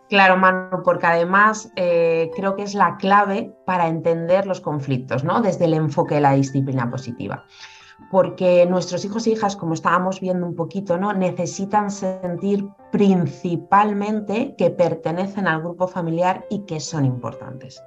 Claro, 0.08 0.36
Manu, 0.36 0.82
porque 0.84 1.06
además 1.06 1.72
eh, 1.74 2.30
creo 2.36 2.54
que 2.54 2.62
es 2.62 2.74
la 2.74 2.96
clave 2.96 3.52
para 3.64 3.88
entender 3.88 4.46
los 4.46 4.60
conflictos, 4.60 5.24
¿no? 5.24 5.40
Desde 5.40 5.64
el 5.64 5.74
enfoque 5.74 6.16
de 6.16 6.20
la 6.20 6.34
disciplina 6.34 6.88
positiva. 6.88 7.44
Porque 8.10 8.66
nuestros 8.66 9.04
hijos 9.04 9.26
e 9.26 9.30
hijas, 9.30 9.56
como 9.56 9.74
estábamos 9.74 10.20
viendo 10.20 10.46
un 10.46 10.54
poquito, 10.54 10.96
¿no? 10.96 11.12
necesitan 11.12 11.90
sentir 11.90 12.68
principalmente 12.92 14.54
que 14.56 14.70
pertenecen 14.70 15.48
al 15.48 15.62
grupo 15.62 15.88
familiar 15.88 16.44
y 16.50 16.60
que 16.66 16.78
son 16.78 17.04
importantes. 17.04 17.82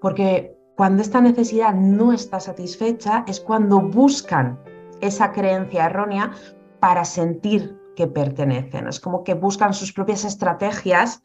Porque 0.00 0.58
cuando 0.76 1.00
esta 1.00 1.20
necesidad 1.20 1.72
no 1.74 2.12
está 2.12 2.38
satisfecha 2.38 3.24
es 3.28 3.40
cuando 3.40 3.80
buscan 3.80 4.58
esa 5.00 5.32
creencia 5.32 5.86
errónea 5.86 6.32
para 6.80 7.04
sentir 7.04 7.78
que 7.96 8.06
pertenecen. 8.06 8.86
Es 8.86 9.00
como 9.00 9.24
que 9.24 9.34
buscan 9.34 9.74
sus 9.74 9.92
propias 9.92 10.24
estrategias 10.24 11.22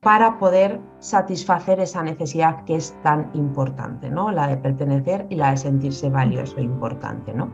para 0.00 0.38
poder 0.38 0.80
satisfacer 0.98 1.80
esa 1.80 2.02
necesidad 2.02 2.64
que 2.64 2.76
es 2.76 2.94
tan 3.02 3.30
importante, 3.32 4.10
¿no? 4.10 4.30
La 4.30 4.48
de 4.48 4.56
pertenecer 4.58 5.26
y 5.30 5.36
la 5.36 5.52
de 5.52 5.56
sentirse 5.56 6.10
valioso 6.10 6.58
e 6.58 6.62
importante, 6.62 7.32
¿no? 7.32 7.52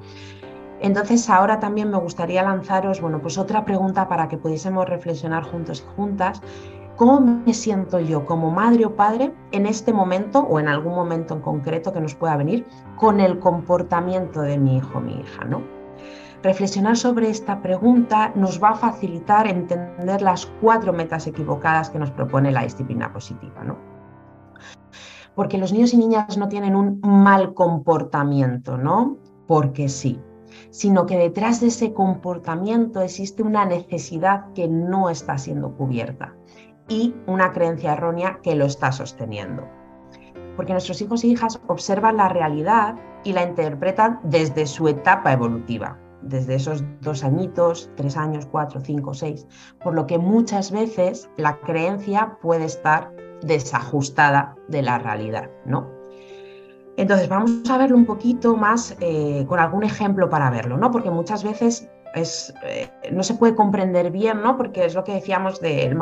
Entonces 0.81 1.29
ahora 1.29 1.61
también 1.61 1.91
me 1.91 1.99
gustaría 1.99 2.43
lanzaros, 2.43 3.00
bueno, 3.00 3.21
pues 3.21 3.39
otra 3.39 3.65
pregunta 3.65 4.09
para 4.09 4.29
que 4.29 4.39
pudiésemos 4.39 4.89
reflexionar 4.89 5.45
juntos 5.45 5.85
y 5.87 5.95
juntas. 5.95 6.41
¿Cómo 6.97 7.21
me 7.21 7.55
siento 7.55 8.00
yo 8.00 8.27
como 8.27 8.50
madre 8.50 8.85
o 8.85 8.97
padre 8.97 9.33
en 9.53 9.67
este 9.67 9.93
momento 9.93 10.41
o 10.41 10.59
en 10.59 10.69
algún 10.69 10.95
momento 10.95 11.35
en 11.35 11.41
concreto 11.41 11.93
que 11.93 12.00
nos 12.00 12.15
pueda 12.15 12.37
venir 12.37 12.67
con 12.97 13.21
el 13.21 13.39
comportamiento 13.39 14.41
de 14.41 14.59
mi 14.59 14.79
hijo 14.79 14.99
o 14.99 15.00
mi 15.00 15.21
hija, 15.21 15.45
¿no? 15.45 15.80
Reflexionar 16.42 16.97
sobre 16.97 17.28
esta 17.28 17.61
pregunta 17.61 18.32
nos 18.35 18.62
va 18.62 18.70
a 18.70 18.75
facilitar 18.75 19.47
entender 19.47 20.23
las 20.23 20.47
cuatro 20.62 20.90
metas 20.90 21.26
equivocadas 21.26 21.90
que 21.90 21.99
nos 21.99 22.11
propone 22.11 22.50
la 22.50 22.62
disciplina 22.62 23.12
positiva. 23.12 23.62
¿no? 23.62 23.76
Porque 25.35 25.59
los 25.59 25.70
niños 25.70 25.92
y 25.92 25.99
niñas 25.99 26.38
no 26.38 26.49
tienen 26.49 26.76
un 26.76 26.99
mal 27.02 27.52
comportamiento, 27.52 28.78
¿no? 28.78 29.18
Porque 29.47 29.90
sí, 29.90 30.18
sino 30.70 31.04
que 31.04 31.18
detrás 31.18 31.61
de 31.61 31.66
ese 31.66 31.92
comportamiento 31.92 33.02
existe 33.02 33.42
una 33.42 33.66
necesidad 33.66 34.50
que 34.54 34.66
no 34.66 35.11
está 35.11 35.37
siendo 35.37 35.76
cubierta 35.76 36.35
y 36.88 37.14
una 37.26 37.52
creencia 37.52 37.92
errónea 37.92 38.40
que 38.42 38.54
lo 38.54 38.64
está 38.64 38.92
sosteniendo. 38.92 39.68
Porque 40.56 40.73
nuestros 40.73 41.02
hijos 41.02 41.23
e 41.23 41.28
hijas 41.28 41.61
observan 41.66 42.16
la 42.16 42.30
realidad 42.30 42.97
y 43.25 43.35
la 43.35 43.42
interpretan 43.42 44.20
desde 44.25 44.66
su 44.66 44.88
etapa 44.88 45.32
evolutiva 45.35 45.99
desde 46.23 46.55
esos 46.57 46.85
dos 47.00 47.25
añitos, 47.25 47.91
tres 47.97 48.17
años, 48.17 48.47
cuatro, 48.47 48.81
cinco, 48.81 49.15
seis, 49.15 49.47
por 49.83 49.95
lo 49.95 50.07
que 50.07 50.19
muchas 50.19 50.71
veces 50.71 51.29
la 51.37 51.59
creencia 51.61 52.39
puede 52.43 52.65
estar 52.65 53.12
desajustada 53.43 54.55
de 54.69 54.83
la 54.83 54.99
realidad, 54.99 55.50
¿no? 55.65 55.89
Entonces 56.97 57.29
vamos 57.29 57.62
a 57.71 57.79
verlo 57.79 57.97
un 57.97 58.05
poquito 58.05 58.57
más 58.57 58.97
eh, 59.00 59.45
con 59.49 59.59
algún 59.59 59.85
ejemplo 59.85 60.29
para 60.29 60.50
verlo, 60.50 60.77
¿no? 60.77 60.91
Porque 60.91 61.11
muchas 61.11 61.43
veces 61.43 61.89
es, 62.15 62.53
eh, 62.67 62.91
no 63.12 63.23
se 63.23 63.35
puede 63.35 63.55
comprender 63.55 64.11
bien, 64.11 64.43
¿no? 64.43 64.57
Porque 64.57 64.85
es 64.85 64.95
lo 64.95 65.05
que 65.05 65.15
decíamos 65.15 65.61
de 65.61 65.95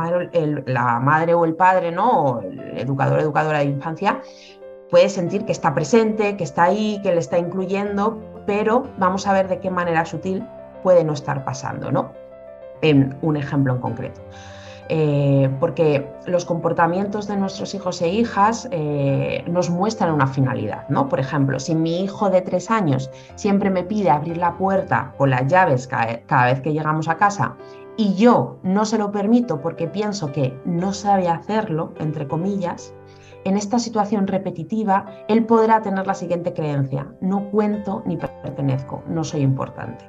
la 0.66 0.98
madre 0.98 1.34
o 1.34 1.44
el 1.44 1.54
padre, 1.54 1.92
¿no? 1.92 2.10
O 2.10 2.40
el 2.40 2.78
educador 2.78 3.18
o 3.18 3.22
educadora 3.22 3.58
de 3.58 3.66
infancia, 3.66 4.20
puede 4.90 5.08
sentir 5.08 5.44
que 5.44 5.52
está 5.52 5.74
presente, 5.74 6.36
que 6.36 6.44
está 6.44 6.64
ahí, 6.64 7.00
que 7.02 7.12
le 7.12 7.20
está 7.20 7.38
incluyendo, 7.38 8.18
pero 8.48 8.88
vamos 8.96 9.26
a 9.26 9.34
ver 9.34 9.46
de 9.46 9.60
qué 9.60 9.70
manera 9.70 10.06
sutil 10.06 10.42
puede 10.82 11.04
no 11.04 11.12
estar 11.12 11.44
pasando, 11.44 11.92
¿no? 11.92 12.12
En 12.80 13.14
un 13.20 13.36
ejemplo 13.36 13.74
en 13.74 13.80
concreto. 13.82 14.22
Eh, 14.88 15.50
porque 15.60 16.10
los 16.24 16.46
comportamientos 16.46 17.28
de 17.28 17.36
nuestros 17.36 17.74
hijos 17.74 18.00
e 18.00 18.08
hijas 18.08 18.66
eh, 18.70 19.44
nos 19.46 19.68
muestran 19.68 20.14
una 20.14 20.26
finalidad, 20.26 20.88
¿no? 20.88 21.10
Por 21.10 21.20
ejemplo, 21.20 21.60
si 21.60 21.74
mi 21.74 22.02
hijo 22.02 22.30
de 22.30 22.40
tres 22.40 22.70
años 22.70 23.10
siempre 23.34 23.68
me 23.68 23.82
pide 23.82 24.08
abrir 24.08 24.38
la 24.38 24.56
puerta 24.56 25.12
con 25.18 25.28
las 25.28 25.46
llaves 25.46 25.86
cada 25.86 26.46
vez 26.46 26.62
que 26.62 26.72
llegamos 26.72 27.06
a 27.08 27.18
casa 27.18 27.54
y 27.98 28.14
yo 28.14 28.60
no 28.62 28.86
se 28.86 28.96
lo 28.96 29.12
permito 29.12 29.60
porque 29.60 29.88
pienso 29.88 30.32
que 30.32 30.58
no 30.64 30.94
sabe 30.94 31.28
hacerlo, 31.28 31.92
entre 31.98 32.26
comillas, 32.26 32.94
en 33.44 33.56
esta 33.56 33.78
situación 33.78 34.26
repetitiva, 34.26 35.06
él 35.28 35.44
podrá 35.46 35.80
tener 35.82 36.06
la 36.06 36.14
siguiente 36.14 36.52
creencia, 36.52 37.12
no 37.20 37.50
cuento 37.50 38.02
ni 38.06 38.16
pertenezco, 38.16 39.02
no 39.08 39.24
soy 39.24 39.42
importante. 39.42 40.04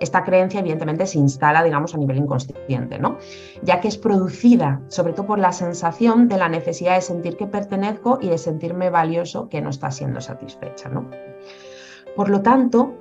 Esta 0.00 0.24
creencia 0.24 0.60
evidentemente 0.60 1.06
se 1.06 1.18
instala, 1.18 1.62
digamos, 1.62 1.94
a 1.94 1.98
nivel 1.98 2.16
inconsciente, 2.16 2.98
¿no? 2.98 3.18
Ya 3.62 3.80
que 3.80 3.88
es 3.88 3.98
producida 3.98 4.80
sobre 4.88 5.12
todo 5.12 5.26
por 5.26 5.38
la 5.38 5.52
sensación 5.52 6.26
de 6.26 6.38
la 6.38 6.48
necesidad 6.48 6.94
de 6.94 7.02
sentir 7.02 7.36
que 7.36 7.46
pertenezco 7.46 8.18
y 8.20 8.28
de 8.28 8.38
sentirme 8.38 8.88
valioso 8.88 9.48
que 9.50 9.60
no 9.60 9.68
está 9.68 9.90
siendo 9.90 10.22
satisfecha. 10.22 10.90
Por 12.16 12.30
lo 12.30 12.40
tanto, 12.40 12.94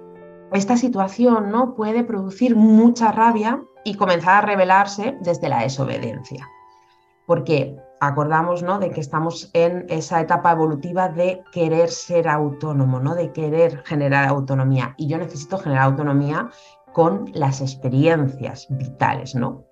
esta 0.52 0.76
situación 0.76 1.52
¿no? 1.52 1.74
puede 1.76 2.04
producir 2.04 2.56
mucha 2.56 3.12
rabia 3.14 3.64
y 3.86 3.96
comenzar 3.96 4.44
a 4.44 4.48
revelarse 4.48 5.18
desde 5.22 5.48
la 5.48 5.62
desobediencia. 5.62 6.48
Porque 7.26 7.78
acordamos 8.00 8.64
¿no? 8.64 8.80
de 8.80 8.92
que 8.92 9.02
estamos 9.02 9.50
en 9.54 9.86
esa 9.90 10.22
etapa 10.22 10.52
evolutiva 10.52 11.10
de 11.10 11.44
querer 11.52 11.90
ser 11.90 12.28
autónomo, 12.28 13.00
¿no? 13.00 13.16
de 13.16 13.32
querer 13.32 13.84
generar 13.86 14.28
autonomía. 14.28 14.94
Y 14.98 15.08
yo 15.08 15.18
necesito 15.18 15.58
generar 15.58 15.84
autonomía 15.84 16.50
con 16.94 17.30
las 17.34 17.62
experiencias 17.62 18.68
vitales, 18.70 19.36
¿no? 19.36 19.66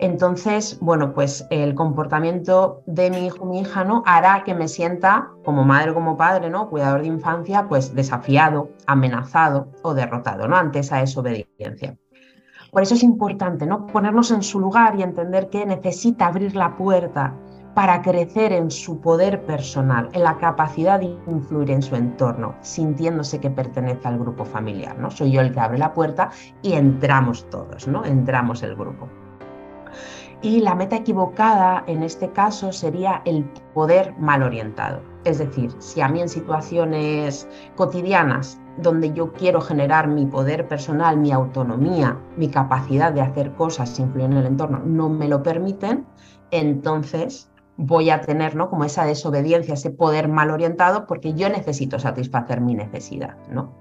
Entonces, 0.00 0.78
bueno, 0.80 1.14
pues 1.14 1.46
el 1.50 1.74
comportamiento 1.76 2.82
de 2.86 3.10
mi 3.10 3.26
hijo, 3.26 3.46
mi 3.46 3.60
hija, 3.60 3.84
¿no? 3.84 4.02
Hará 4.06 4.42
que 4.44 4.52
me 4.52 4.66
sienta 4.66 5.30
como 5.44 5.64
madre 5.64 5.92
o 5.92 5.94
como 5.94 6.16
padre, 6.16 6.50
¿no? 6.50 6.68
Cuidador 6.68 7.02
de 7.02 7.06
infancia, 7.06 7.68
pues 7.68 7.94
desafiado, 7.94 8.70
amenazado 8.86 9.68
o 9.82 9.94
derrotado, 9.94 10.48
¿no? 10.48 10.56
Ante 10.56 10.80
esa 10.80 10.98
desobediencia. 10.98 11.96
Por 12.74 12.82
eso 12.82 12.94
es 12.94 13.04
importante 13.04 13.66
¿no? 13.66 13.86
ponernos 13.86 14.32
en 14.32 14.42
su 14.42 14.58
lugar 14.58 14.98
y 14.98 15.04
entender 15.04 15.48
que 15.48 15.64
necesita 15.64 16.26
abrir 16.26 16.56
la 16.56 16.76
puerta 16.76 17.32
para 17.74 18.02
crecer 18.02 18.52
en 18.52 18.70
su 18.70 19.00
poder 19.00 19.44
personal, 19.44 20.08
en 20.12 20.22
la 20.22 20.38
capacidad 20.38 21.00
de 21.00 21.16
influir 21.26 21.72
en 21.72 21.82
su 21.82 21.96
entorno, 21.96 22.54
sintiéndose 22.60 23.40
que 23.40 23.50
pertenece 23.50 24.06
al 24.06 24.18
grupo 24.18 24.44
familiar. 24.44 24.96
¿no? 24.98 25.10
Soy 25.10 25.32
yo 25.32 25.40
el 25.40 25.52
que 25.52 25.60
abre 25.60 25.78
la 25.78 25.92
puerta 25.92 26.30
y 26.62 26.74
entramos 26.74 27.48
todos, 27.50 27.88
¿no? 27.88 28.04
entramos 28.04 28.62
el 28.62 28.76
grupo. 28.76 29.08
Y 30.40 30.60
la 30.60 30.74
meta 30.74 30.96
equivocada 30.96 31.84
en 31.86 32.02
este 32.02 32.30
caso 32.30 32.70
sería 32.70 33.22
el 33.24 33.44
poder 33.72 34.14
mal 34.18 34.42
orientado. 34.42 35.00
Es 35.24 35.38
decir, 35.38 35.72
si 35.78 36.02
a 36.02 36.08
mí 36.08 36.20
en 36.20 36.28
situaciones 36.28 37.48
cotidianas 37.76 38.60
donde 38.76 39.12
yo 39.14 39.32
quiero 39.32 39.60
generar 39.60 40.06
mi 40.06 40.26
poder 40.26 40.68
personal, 40.68 41.16
mi 41.16 41.32
autonomía, 41.32 42.18
mi 42.36 42.48
capacidad 42.48 43.12
de 43.12 43.22
hacer 43.22 43.52
cosas, 43.54 43.98
influir 43.98 44.26
en 44.26 44.36
el 44.36 44.46
entorno, 44.46 44.82
no 44.84 45.08
me 45.08 45.28
lo 45.28 45.42
permiten, 45.42 46.04
entonces 46.50 47.50
voy 47.76 48.10
a 48.10 48.20
tener 48.20 48.56
¿no? 48.56 48.70
como 48.70 48.84
esa 48.84 49.04
desobediencia, 49.04 49.74
ese 49.74 49.90
poder 49.90 50.28
mal 50.28 50.50
orientado, 50.50 51.06
porque 51.06 51.34
yo 51.34 51.48
necesito 51.48 51.98
satisfacer 51.98 52.60
mi 52.60 52.74
necesidad. 52.74 53.36
¿no? 53.48 53.72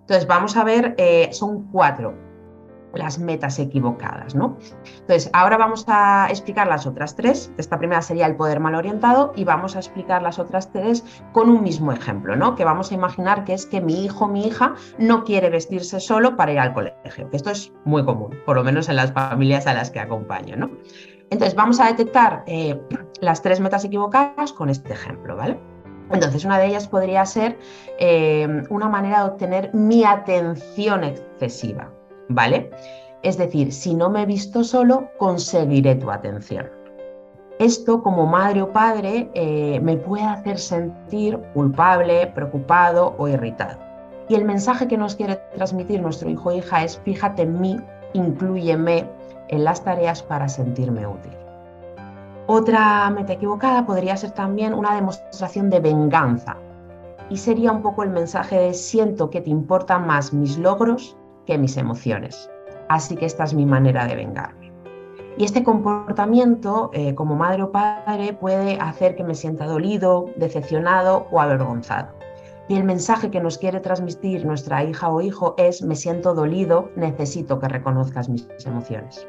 Entonces, 0.00 0.26
vamos 0.26 0.56
a 0.56 0.64
ver, 0.64 0.94
eh, 0.98 1.28
son 1.32 1.70
cuatro 1.70 2.14
las 2.94 3.18
metas 3.18 3.58
equivocadas, 3.58 4.34
¿no? 4.34 4.58
Entonces, 5.00 5.30
ahora 5.32 5.56
vamos 5.56 5.84
a 5.88 6.26
explicar 6.30 6.66
las 6.66 6.86
otras 6.86 7.16
tres. 7.16 7.52
Esta 7.56 7.78
primera 7.78 8.02
sería 8.02 8.26
el 8.26 8.36
poder 8.36 8.60
mal 8.60 8.74
orientado 8.74 9.32
y 9.36 9.44
vamos 9.44 9.76
a 9.76 9.78
explicar 9.78 10.22
las 10.22 10.38
otras 10.38 10.70
tres 10.72 11.04
con 11.32 11.48
un 11.48 11.62
mismo 11.62 11.92
ejemplo, 11.92 12.36
¿no? 12.36 12.54
Que 12.54 12.64
vamos 12.64 12.90
a 12.90 12.94
imaginar 12.94 13.44
que 13.44 13.54
es 13.54 13.66
que 13.66 13.80
mi 13.80 14.04
hijo, 14.04 14.28
mi 14.28 14.46
hija 14.46 14.74
no 14.98 15.24
quiere 15.24 15.50
vestirse 15.50 16.00
solo 16.00 16.36
para 16.36 16.52
ir 16.52 16.58
al 16.58 16.74
colegio, 16.74 17.28
esto 17.32 17.50
es 17.50 17.72
muy 17.84 18.04
común, 18.04 18.38
por 18.44 18.56
lo 18.56 18.64
menos 18.64 18.88
en 18.88 18.96
las 18.96 19.12
familias 19.12 19.66
a 19.66 19.74
las 19.74 19.90
que 19.90 20.00
acompaño, 20.00 20.56
¿no? 20.56 20.70
Entonces, 21.32 21.56
vamos 21.56 21.80
a 21.80 21.86
detectar 21.86 22.44
eh, 22.46 22.78
las 23.20 23.42
tres 23.42 23.58
metas 23.58 23.84
equivocadas 23.84 24.52
con 24.52 24.68
este 24.68 24.92
ejemplo, 24.92 25.36
¿vale? 25.36 25.58
Entonces, 26.10 26.44
una 26.44 26.58
de 26.58 26.66
ellas 26.66 26.86
podría 26.86 27.24
ser 27.24 27.58
eh, 27.98 28.62
una 28.68 28.88
manera 28.88 29.24
de 29.24 29.30
obtener 29.30 29.70
mi 29.72 30.04
atención 30.04 31.04
excesiva. 31.04 31.90
¿vale? 32.28 32.70
Es 33.22 33.38
decir, 33.38 33.72
si 33.72 33.94
no 33.94 34.10
me 34.10 34.22
he 34.22 34.26
visto 34.26 34.64
solo, 34.64 35.08
conseguiré 35.18 35.94
tu 35.94 36.10
atención. 36.10 36.68
Esto 37.58 38.02
como 38.02 38.26
madre 38.26 38.62
o 38.62 38.72
padre 38.72 39.30
eh, 39.34 39.78
me 39.80 39.96
puede 39.96 40.24
hacer 40.24 40.58
sentir 40.58 41.38
culpable, 41.54 42.26
preocupado 42.28 43.14
o 43.18 43.28
irritado. 43.28 43.78
Y 44.28 44.34
el 44.34 44.44
mensaje 44.44 44.88
que 44.88 44.96
nos 44.96 45.14
quiere 45.14 45.36
transmitir 45.54 46.00
nuestro 46.00 46.28
hijo 46.28 46.48
o 46.48 46.52
hija 46.52 46.82
es 46.82 46.98
fíjate 46.98 47.42
en 47.42 47.60
mí, 47.60 47.76
incluyeme 48.14 49.08
en 49.52 49.64
las 49.64 49.84
tareas 49.84 50.22
para 50.22 50.48
sentirme 50.48 51.06
útil. 51.06 51.32
Otra 52.46 53.08
meta 53.10 53.34
equivocada 53.34 53.86
podría 53.86 54.16
ser 54.16 54.32
también 54.32 54.74
una 54.74 54.94
demostración 54.96 55.70
de 55.70 55.78
venganza. 55.78 56.56
Y 57.30 57.36
sería 57.36 57.70
un 57.70 57.82
poco 57.82 58.02
el 58.02 58.10
mensaje 58.10 58.58
de 58.58 58.74
siento 58.74 59.30
que 59.30 59.40
te 59.40 59.50
importan 59.50 60.06
más 60.06 60.32
mis 60.32 60.58
logros 60.58 61.16
que 61.46 61.56
mis 61.56 61.76
emociones. 61.76 62.50
Así 62.88 63.14
que 63.14 63.26
esta 63.26 63.44
es 63.44 63.54
mi 63.54 63.64
manera 63.64 64.06
de 64.06 64.16
vengarme. 64.16 64.72
Y 65.38 65.44
este 65.44 65.62
comportamiento, 65.62 66.90
eh, 66.92 67.14
como 67.14 67.36
madre 67.36 67.62
o 67.62 67.72
padre, 67.72 68.34
puede 68.34 68.78
hacer 68.80 69.16
que 69.16 69.24
me 69.24 69.34
sienta 69.34 69.66
dolido, 69.66 70.26
decepcionado 70.36 71.26
o 71.30 71.40
avergonzado. 71.40 72.08
Y 72.68 72.76
el 72.76 72.84
mensaje 72.84 73.30
que 73.30 73.40
nos 73.40 73.58
quiere 73.58 73.80
transmitir 73.80 74.44
nuestra 74.46 74.82
hija 74.82 75.10
o 75.10 75.20
hijo 75.20 75.54
es, 75.58 75.82
me 75.82 75.94
siento 75.94 76.34
dolido, 76.34 76.90
necesito 76.96 77.58
que 77.58 77.68
reconozcas 77.68 78.28
mis 78.28 78.46
emociones. 78.66 79.26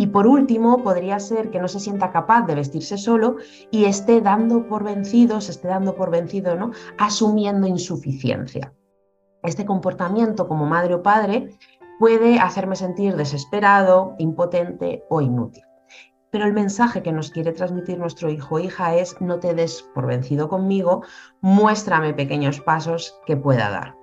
Y 0.00 0.06
por 0.06 0.26
último, 0.26 0.82
podría 0.82 1.20
ser 1.20 1.50
que 1.50 1.60
no 1.60 1.68
se 1.68 1.78
sienta 1.78 2.10
capaz 2.10 2.46
de 2.46 2.54
vestirse 2.54 2.96
solo 2.96 3.36
y 3.70 3.84
esté 3.84 4.22
dando 4.22 4.66
por 4.66 4.82
vencido, 4.82 5.42
se 5.42 5.50
esté 5.50 5.68
dando 5.68 5.94
por 5.94 6.10
vencido, 6.10 6.56
¿no? 6.56 6.70
Asumiendo 6.96 7.66
insuficiencia. 7.66 8.72
Este 9.42 9.66
comportamiento 9.66 10.48
como 10.48 10.64
madre 10.64 10.94
o 10.94 11.02
padre 11.02 11.50
puede 11.98 12.38
hacerme 12.38 12.76
sentir 12.76 13.14
desesperado, 13.14 14.14
impotente 14.16 15.04
o 15.10 15.20
inútil. 15.20 15.64
Pero 16.30 16.46
el 16.46 16.54
mensaje 16.54 17.02
que 17.02 17.12
nos 17.12 17.30
quiere 17.30 17.52
transmitir 17.52 17.98
nuestro 17.98 18.30
hijo 18.30 18.54
o 18.54 18.58
hija 18.58 18.94
es 18.94 19.20
no 19.20 19.38
te 19.38 19.52
des 19.52 19.82
por 19.94 20.06
vencido 20.06 20.48
conmigo, 20.48 21.02
muéstrame 21.42 22.14
pequeños 22.14 22.58
pasos 22.62 23.20
que 23.26 23.36
pueda 23.36 23.68
dar. 23.68 23.99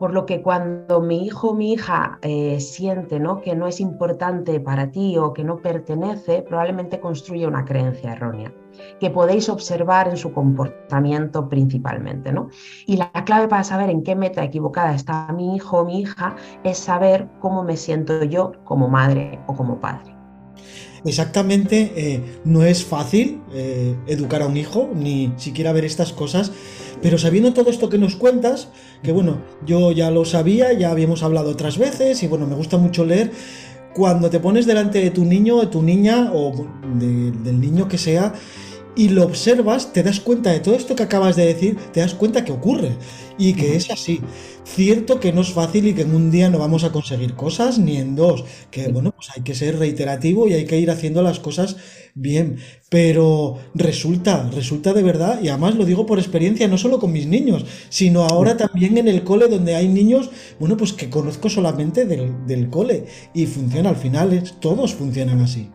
Por 0.00 0.14
lo 0.14 0.24
que 0.24 0.40
cuando 0.40 1.02
mi 1.02 1.26
hijo 1.26 1.50
o 1.50 1.54
mi 1.54 1.74
hija 1.74 2.18
eh, 2.22 2.58
siente 2.58 3.20
¿no? 3.20 3.42
que 3.42 3.54
no 3.54 3.66
es 3.66 3.80
importante 3.80 4.58
para 4.58 4.90
ti 4.90 5.18
o 5.18 5.34
que 5.34 5.44
no 5.44 5.58
pertenece, 5.58 6.40
probablemente 6.40 7.00
construye 7.00 7.46
una 7.46 7.66
creencia 7.66 8.14
errónea 8.14 8.50
que 8.98 9.10
podéis 9.10 9.50
observar 9.50 10.08
en 10.08 10.16
su 10.16 10.32
comportamiento 10.32 11.50
principalmente. 11.50 12.32
¿no? 12.32 12.48
Y 12.86 12.96
la 12.96 13.12
clave 13.26 13.46
para 13.46 13.62
saber 13.62 13.90
en 13.90 14.02
qué 14.02 14.16
meta 14.16 14.42
equivocada 14.42 14.94
está 14.94 15.30
mi 15.34 15.54
hijo 15.54 15.80
o 15.80 15.84
mi 15.84 16.00
hija 16.00 16.34
es 16.64 16.78
saber 16.78 17.28
cómo 17.38 17.62
me 17.62 17.76
siento 17.76 18.24
yo 18.24 18.52
como 18.64 18.88
madre 18.88 19.38
o 19.48 19.54
como 19.54 19.80
padre. 19.80 20.19
Exactamente, 21.04 21.92
eh, 21.96 22.20
no 22.44 22.62
es 22.62 22.84
fácil 22.84 23.40
eh, 23.54 23.94
educar 24.06 24.42
a 24.42 24.46
un 24.46 24.56
hijo, 24.56 24.90
ni 24.94 25.32
siquiera 25.36 25.72
ver 25.72 25.84
estas 25.84 26.12
cosas, 26.12 26.52
pero 27.00 27.16
sabiendo 27.16 27.54
todo 27.54 27.70
esto 27.70 27.88
que 27.88 27.96
nos 27.96 28.16
cuentas, 28.16 28.68
que 29.02 29.12
bueno, 29.12 29.38
yo 29.66 29.92
ya 29.92 30.10
lo 30.10 30.24
sabía, 30.24 30.72
ya 30.74 30.90
habíamos 30.90 31.22
hablado 31.22 31.50
otras 31.50 31.78
veces 31.78 32.22
y 32.22 32.26
bueno, 32.26 32.46
me 32.46 32.54
gusta 32.54 32.76
mucho 32.76 33.06
leer, 33.06 33.32
cuando 33.94 34.30
te 34.30 34.40
pones 34.40 34.66
delante 34.66 35.00
de 35.00 35.10
tu 35.10 35.24
niño, 35.24 35.60
de 35.60 35.66
tu 35.66 35.82
niña 35.82 36.30
o 36.34 36.66
del 36.98 37.60
niño 37.60 37.88
que 37.88 37.98
sea, 37.98 38.34
y 38.96 39.08
lo 39.08 39.24
observas, 39.24 39.92
te 39.92 40.02
das 40.02 40.20
cuenta 40.20 40.50
de 40.50 40.60
todo 40.60 40.74
esto 40.74 40.96
que 40.96 41.02
acabas 41.02 41.36
de 41.36 41.46
decir, 41.46 41.76
te 41.92 42.00
das 42.00 42.14
cuenta 42.14 42.44
que 42.44 42.52
ocurre 42.52 42.90
y 43.38 43.54
que 43.54 43.76
es 43.76 43.90
así. 43.90 44.20
Cierto 44.64 45.18
que 45.20 45.32
no 45.32 45.40
es 45.40 45.50
fácil 45.50 45.86
y 45.86 45.94
que 45.94 46.02
en 46.02 46.14
un 46.14 46.30
día 46.30 46.50
no 46.50 46.58
vamos 46.58 46.84
a 46.84 46.92
conseguir 46.92 47.34
cosas, 47.34 47.78
ni 47.78 47.96
en 47.96 48.14
dos, 48.14 48.44
que 48.70 48.88
bueno, 48.88 49.12
pues 49.12 49.30
hay 49.34 49.42
que 49.42 49.54
ser 49.54 49.78
reiterativo 49.78 50.46
y 50.46 50.52
hay 50.52 50.64
que 50.66 50.78
ir 50.78 50.90
haciendo 50.90 51.22
las 51.22 51.40
cosas 51.40 51.76
bien, 52.14 52.58
pero 52.88 53.58
resulta, 53.74 54.50
resulta 54.50 54.92
de 54.92 55.02
verdad, 55.02 55.40
y 55.42 55.48
además 55.48 55.76
lo 55.76 55.84
digo 55.84 56.06
por 56.06 56.18
experiencia, 56.18 56.68
no 56.68 56.78
solo 56.78 56.98
con 56.98 57.12
mis 57.12 57.26
niños, 57.26 57.64
sino 57.88 58.24
ahora 58.24 58.56
también 58.56 58.98
en 58.98 59.08
el 59.08 59.24
cole 59.24 59.48
donde 59.48 59.74
hay 59.74 59.88
niños, 59.88 60.30
bueno, 60.58 60.76
pues 60.76 60.92
que 60.92 61.10
conozco 61.10 61.48
solamente 61.48 62.04
del, 62.04 62.46
del 62.46 62.68
cole 62.68 63.06
y 63.34 63.46
funciona, 63.46 63.90
al 63.90 63.96
final 63.96 64.42
todos 64.60 64.94
funcionan 64.94 65.40
así. 65.40 65.70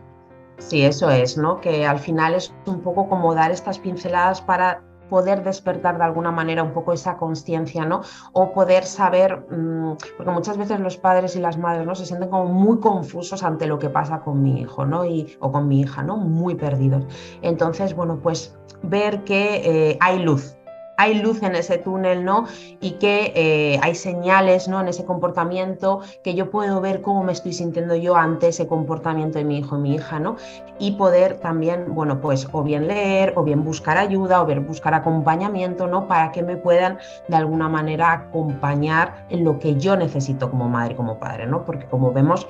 Sí, 0.58 0.82
eso 0.82 1.10
es, 1.10 1.36
¿no? 1.36 1.60
Que 1.60 1.86
al 1.86 1.98
final 1.98 2.34
es 2.34 2.52
un 2.66 2.80
poco 2.80 3.08
como 3.08 3.34
dar 3.34 3.50
estas 3.50 3.78
pinceladas 3.78 4.40
para 4.40 4.82
poder 5.08 5.44
despertar 5.44 5.98
de 5.98 6.04
alguna 6.04 6.30
manera 6.30 6.62
un 6.62 6.72
poco 6.72 6.92
esa 6.92 7.16
conciencia, 7.16 7.84
¿no? 7.84 8.02
O 8.32 8.52
poder 8.52 8.84
saber, 8.84 9.46
mm, 9.50 9.96
porque 10.16 10.32
muchas 10.32 10.56
veces 10.56 10.80
los 10.80 10.96
padres 10.96 11.36
y 11.36 11.40
las 11.40 11.58
madres, 11.58 11.86
¿no? 11.86 11.94
Se 11.94 12.06
sienten 12.06 12.28
como 12.28 12.46
muy 12.46 12.80
confusos 12.80 13.42
ante 13.42 13.66
lo 13.66 13.78
que 13.78 13.90
pasa 13.90 14.20
con 14.20 14.42
mi 14.42 14.60
hijo, 14.60 14.84
¿no? 14.84 15.04
Y, 15.04 15.36
o 15.40 15.52
con 15.52 15.68
mi 15.68 15.80
hija, 15.80 16.02
¿no? 16.02 16.16
Muy 16.16 16.54
perdidos. 16.54 17.04
Entonces, 17.42 17.94
bueno, 17.94 18.18
pues 18.22 18.56
ver 18.82 19.24
que 19.24 19.90
eh, 19.90 19.98
hay 20.00 20.18
luz, 20.18 20.55
hay 20.96 21.14
luz 21.14 21.42
en 21.42 21.54
ese 21.54 21.78
túnel, 21.78 22.24
¿no? 22.24 22.46
Y 22.80 22.92
que 22.92 23.32
eh, 23.34 23.78
hay 23.82 23.94
señales, 23.94 24.68
¿no? 24.68 24.80
En 24.80 24.88
ese 24.88 25.04
comportamiento, 25.04 26.00
que 26.22 26.34
yo 26.34 26.50
puedo 26.50 26.80
ver 26.80 27.02
cómo 27.02 27.22
me 27.22 27.32
estoy 27.32 27.52
sintiendo 27.52 27.94
yo 27.94 28.16
ante 28.16 28.48
ese 28.48 28.66
comportamiento 28.66 29.38
de 29.38 29.44
mi 29.44 29.58
hijo, 29.58 29.76
mi 29.78 29.94
hija, 29.94 30.18
¿no? 30.18 30.36
Y 30.78 30.92
poder 30.92 31.38
también, 31.38 31.94
bueno, 31.94 32.20
pues 32.20 32.48
o 32.52 32.62
bien 32.62 32.86
leer, 32.86 33.32
o 33.36 33.44
bien 33.44 33.64
buscar 33.64 33.98
ayuda, 33.98 34.42
o 34.42 34.46
bien 34.46 34.66
buscar 34.66 34.94
acompañamiento, 34.94 35.86
¿no? 35.86 36.06
Para 36.08 36.32
que 36.32 36.42
me 36.42 36.56
puedan 36.56 36.98
de 37.28 37.36
alguna 37.36 37.68
manera 37.68 38.12
acompañar 38.12 39.26
en 39.30 39.44
lo 39.44 39.58
que 39.58 39.76
yo 39.76 39.96
necesito 39.96 40.50
como 40.50 40.68
madre, 40.68 40.96
como 40.96 41.18
padre, 41.18 41.46
¿no? 41.46 41.64
Porque 41.64 41.86
como 41.86 42.12
vemos, 42.12 42.46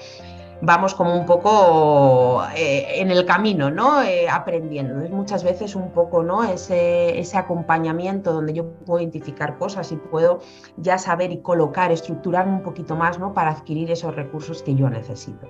vamos 0.60 0.94
como 0.94 1.14
un 1.14 1.26
poco 1.26 2.44
eh, 2.56 3.00
en 3.00 3.10
el 3.10 3.24
camino, 3.24 3.70
¿no? 3.70 4.02
Eh, 4.02 4.28
aprendiendo. 4.28 5.00
Es 5.00 5.10
muchas 5.10 5.44
veces 5.44 5.74
un 5.74 5.90
poco, 5.90 6.22
¿no? 6.22 6.44
Ese, 6.44 7.18
ese 7.18 7.36
acompañamiento 7.36 8.32
donde 8.32 8.52
yo 8.52 8.66
puedo 8.86 9.00
identificar 9.00 9.58
cosas 9.58 9.92
y 9.92 9.96
puedo 9.96 10.40
ya 10.76 10.98
saber 10.98 11.32
y 11.32 11.40
colocar, 11.42 11.92
estructurarme 11.92 12.54
un 12.54 12.62
poquito 12.62 12.96
más, 12.96 13.18
¿no? 13.18 13.34
Para 13.34 13.50
adquirir 13.50 13.90
esos 13.90 14.14
recursos 14.14 14.62
que 14.62 14.74
yo 14.74 14.88
necesito. 14.88 15.46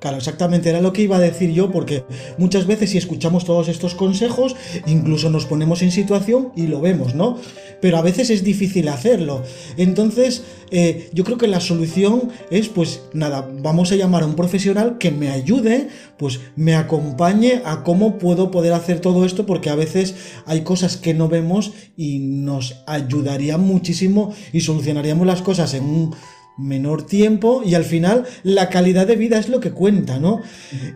Claro, 0.00 0.18
exactamente, 0.18 0.68
era 0.68 0.80
lo 0.80 0.92
que 0.92 1.02
iba 1.02 1.16
a 1.16 1.20
decir 1.20 1.52
yo, 1.52 1.70
porque 1.70 2.04
muchas 2.38 2.66
veces 2.66 2.90
si 2.90 2.98
escuchamos 2.98 3.44
todos 3.44 3.68
estos 3.68 3.94
consejos, 3.94 4.54
incluso 4.86 5.30
nos 5.30 5.46
ponemos 5.46 5.82
en 5.82 5.90
situación 5.90 6.52
y 6.54 6.66
lo 6.66 6.80
vemos, 6.80 7.14
¿no? 7.14 7.38
Pero 7.80 7.98
a 7.98 8.02
veces 8.02 8.30
es 8.30 8.44
difícil 8.44 8.88
hacerlo. 8.88 9.42
Entonces, 9.76 10.44
eh, 10.70 11.10
yo 11.12 11.24
creo 11.24 11.38
que 11.38 11.46
la 11.46 11.60
solución 11.60 12.30
es, 12.50 12.68
pues 12.68 13.02
nada, 13.12 13.48
vamos 13.62 13.92
a 13.92 13.96
llamar 13.96 14.22
a 14.22 14.26
un 14.26 14.34
profesional 14.34 14.98
que 14.98 15.10
me 15.10 15.30
ayude, 15.30 15.88
pues 16.18 16.40
me 16.56 16.74
acompañe 16.74 17.62
a 17.64 17.82
cómo 17.82 18.18
puedo 18.18 18.50
poder 18.50 18.72
hacer 18.72 19.00
todo 19.00 19.24
esto, 19.24 19.46
porque 19.46 19.70
a 19.70 19.74
veces 19.74 20.14
hay 20.46 20.62
cosas 20.62 20.96
que 20.96 21.14
no 21.14 21.28
vemos 21.28 21.72
y 21.96 22.18
nos 22.18 22.82
ayudaría 22.86 23.58
muchísimo 23.58 24.34
y 24.52 24.60
solucionaríamos 24.60 25.26
las 25.26 25.42
cosas 25.42 25.74
en 25.74 25.84
un 25.84 26.16
menor 26.56 27.02
tiempo 27.02 27.62
y 27.64 27.74
al 27.74 27.84
final 27.84 28.24
la 28.42 28.68
calidad 28.68 29.06
de 29.06 29.16
vida 29.16 29.38
es 29.38 29.48
lo 29.48 29.60
que 29.60 29.72
cuenta, 29.72 30.18
¿no? 30.18 30.40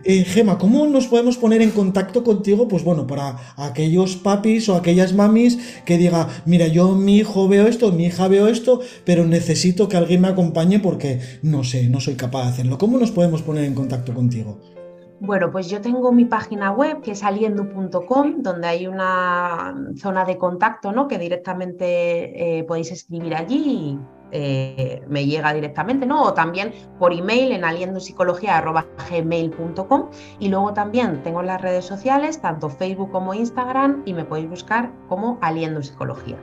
Eh, 0.03 0.23
Gema, 0.23 0.57
¿cómo 0.57 0.87
nos 0.87 1.07
podemos 1.07 1.37
poner 1.37 1.61
en 1.61 1.71
contacto 1.71 2.23
contigo? 2.23 2.67
Pues 2.67 2.83
bueno, 2.83 3.07
para 3.07 3.37
aquellos 3.57 4.15
papis 4.15 4.69
o 4.69 4.75
aquellas 4.75 5.13
mamis 5.13 5.59
que 5.85 5.97
diga, 5.97 6.27
mira, 6.45 6.67
yo 6.67 6.95
mi 6.95 7.17
hijo 7.17 7.47
veo 7.47 7.67
esto, 7.67 7.91
mi 7.91 8.05
hija 8.05 8.27
veo 8.27 8.47
esto, 8.47 8.81
pero 9.05 9.25
necesito 9.25 9.87
que 9.87 9.97
alguien 9.97 10.21
me 10.21 10.29
acompañe 10.29 10.79
porque 10.79 11.19
no 11.43 11.63
sé, 11.63 11.89
no 11.89 11.99
soy 11.99 12.15
capaz 12.15 12.43
de 12.43 12.49
hacerlo. 12.49 12.77
¿Cómo 12.77 12.97
nos 12.97 13.11
podemos 13.11 13.41
poner 13.41 13.65
en 13.65 13.75
contacto 13.75 14.13
contigo? 14.13 14.59
Bueno, 15.19 15.51
pues 15.51 15.69
yo 15.69 15.81
tengo 15.81 16.11
mi 16.11 16.25
página 16.25 16.71
web 16.71 17.01
que 17.01 17.11
es 17.11 17.23
aliendo.com, 17.23 18.41
donde 18.41 18.67
hay 18.67 18.87
una 18.87 19.75
zona 19.95 20.25
de 20.25 20.39
contacto, 20.39 20.91
¿no? 20.91 21.07
Que 21.07 21.19
directamente 21.19 22.57
eh, 22.57 22.63
podéis 22.63 22.91
escribir 22.91 23.35
allí 23.35 23.99
eh, 24.31 25.01
me 25.07 25.25
llega 25.25 25.53
directamente, 25.53 26.05
¿no? 26.05 26.23
O 26.23 26.33
también 26.33 26.71
por 26.97 27.11
email 27.13 27.51
en 27.51 27.65
aliendopsicología.gmail.com 27.65 30.09
y 30.39 30.47
luego 30.49 30.73
también 30.73 31.21
tengo 31.23 31.41
las 31.41 31.59
redes 31.61 31.85
sociales, 31.85 32.41
tanto 32.41 32.69
Facebook 32.69 33.11
como 33.11 33.33
Instagram, 33.33 34.03
y 34.05 34.13
me 34.13 34.25
podéis 34.25 34.49
buscar 34.49 34.91
como 35.07 35.39
Aliendo 35.41 35.81
Psicología. 35.83 36.37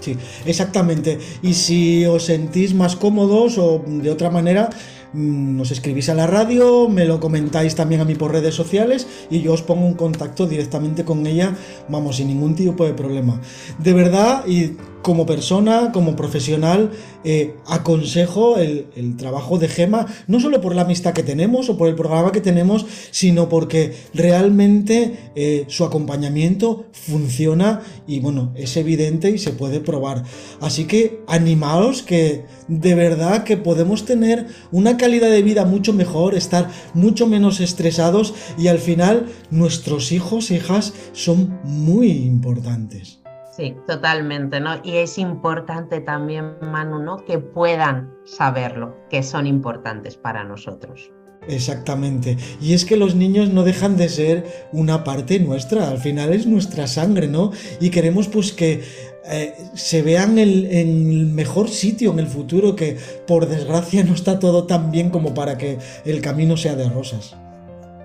Sí, 0.00 0.16
exactamente. 0.44 1.18
Y 1.42 1.54
si 1.54 2.04
os 2.04 2.24
sentís 2.24 2.74
más 2.74 2.96
cómodos 2.96 3.58
o 3.58 3.82
de 3.86 4.10
otra 4.10 4.30
manera, 4.30 4.70
mm, 5.12 5.56
nos 5.56 5.70
escribís 5.70 6.08
a 6.08 6.14
la 6.14 6.26
radio, 6.26 6.88
me 6.88 7.04
lo 7.04 7.20
comentáis 7.20 7.74
también 7.74 8.00
a 8.00 8.04
mí 8.04 8.14
por 8.14 8.32
redes 8.32 8.54
sociales 8.54 9.06
y 9.30 9.40
yo 9.40 9.52
os 9.52 9.62
pongo 9.62 9.86
un 9.86 9.94
contacto 9.94 10.46
directamente 10.46 11.04
con 11.04 11.26
ella, 11.26 11.54
vamos, 11.88 12.16
sin 12.16 12.28
ningún 12.28 12.54
tipo 12.54 12.84
de 12.84 12.92
problema. 12.92 13.40
De 13.78 13.92
verdad, 13.92 14.44
y 14.46 14.76
como 15.04 15.26
persona, 15.26 15.92
como 15.92 16.16
profesional, 16.16 16.90
eh, 17.24 17.56
aconsejo 17.66 18.56
el, 18.56 18.86
trabajo 19.18 19.58
de 19.58 19.68
Gema, 19.68 20.06
no 20.28 20.40
solo 20.40 20.62
por 20.62 20.74
la 20.74 20.82
amistad 20.82 21.12
que 21.12 21.22
tenemos 21.22 21.68
o 21.68 21.76
por 21.76 21.88
el 21.88 21.94
programa 21.94 22.32
que 22.32 22.40
tenemos, 22.40 22.86
sino 23.10 23.50
porque 23.50 23.94
realmente 24.14 25.30
eh, 25.36 25.66
su 25.68 25.84
acompañamiento 25.84 26.86
funciona 26.90 27.82
y 28.06 28.20
bueno, 28.20 28.52
es 28.56 28.78
evidente 28.78 29.30
y 29.30 29.38
se 29.38 29.52
puede 29.52 29.80
probar. 29.80 30.24
Así 30.62 30.86
que 30.86 31.20
animaos 31.26 32.02
que 32.02 32.46
de 32.68 32.94
verdad 32.94 33.44
que 33.44 33.58
podemos 33.58 34.06
tener 34.06 34.46
una 34.72 34.96
calidad 34.96 35.30
de 35.30 35.42
vida 35.42 35.66
mucho 35.66 35.92
mejor, 35.92 36.34
estar 36.34 36.70
mucho 36.94 37.26
menos 37.26 37.60
estresados 37.60 38.32
y 38.56 38.68
al 38.68 38.78
final 38.78 39.26
nuestros 39.50 40.12
hijos 40.12 40.50
hijas 40.50 40.94
son 41.12 41.60
muy 41.62 42.10
importantes. 42.10 43.23
Sí, 43.56 43.76
totalmente, 43.86 44.58
¿no? 44.58 44.80
Y 44.82 44.96
es 44.96 45.16
importante 45.16 46.00
también, 46.00 46.56
Manu, 46.60 46.98
¿no? 46.98 47.24
Que 47.24 47.38
puedan 47.38 48.12
saberlo, 48.24 48.96
que 49.10 49.22
son 49.22 49.46
importantes 49.46 50.16
para 50.16 50.42
nosotros. 50.42 51.12
Exactamente. 51.46 52.36
Y 52.60 52.74
es 52.74 52.84
que 52.84 52.96
los 52.96 53.14
niños 53.14 53.50
no 53.50 53.62
dejan 53.62 53.96
de 53.96 54.08
ser 54.08 54.68
una 54.72 55.04
parte 55.04 55.38
nuestra, 55.38 55.88
al 55.88 55.98
final 55.98 56.32
es 56.32 56.46
nuestra 56.46 56.88
sangre, 56.88 57.28
¿no? 57.28 57.52
Y 57.80 57.90
queremos 57.90 58.26
pues 58.26 58.52
que 58.52 58.82
eh, 59.26 59.54
se 59.74 60.02
vean 60.02 60.38
en 60.38 60.72
el 60.72 61.26
mejor 61.26 61.68
sitio 61.68 62.10
en 62.10 62.18
el 62.18 62.26
futuro, 62.26 62.74
que 62.74 62.96
por 63.26 63.46
desgracia 63.46 64.02
no 64.02 64.14
está 64.14 64.40
todo 64.40 64.66
tan 64.66 64.90
bien 64.90 65.10
como 65.10 65.32
para 65.32 65.58
que 65.58 65.78
el 66.04 66.20
camino 66.22 66.56
sea 66.56 66.74
de 66.74 66.88
rosas. 66.88 67.36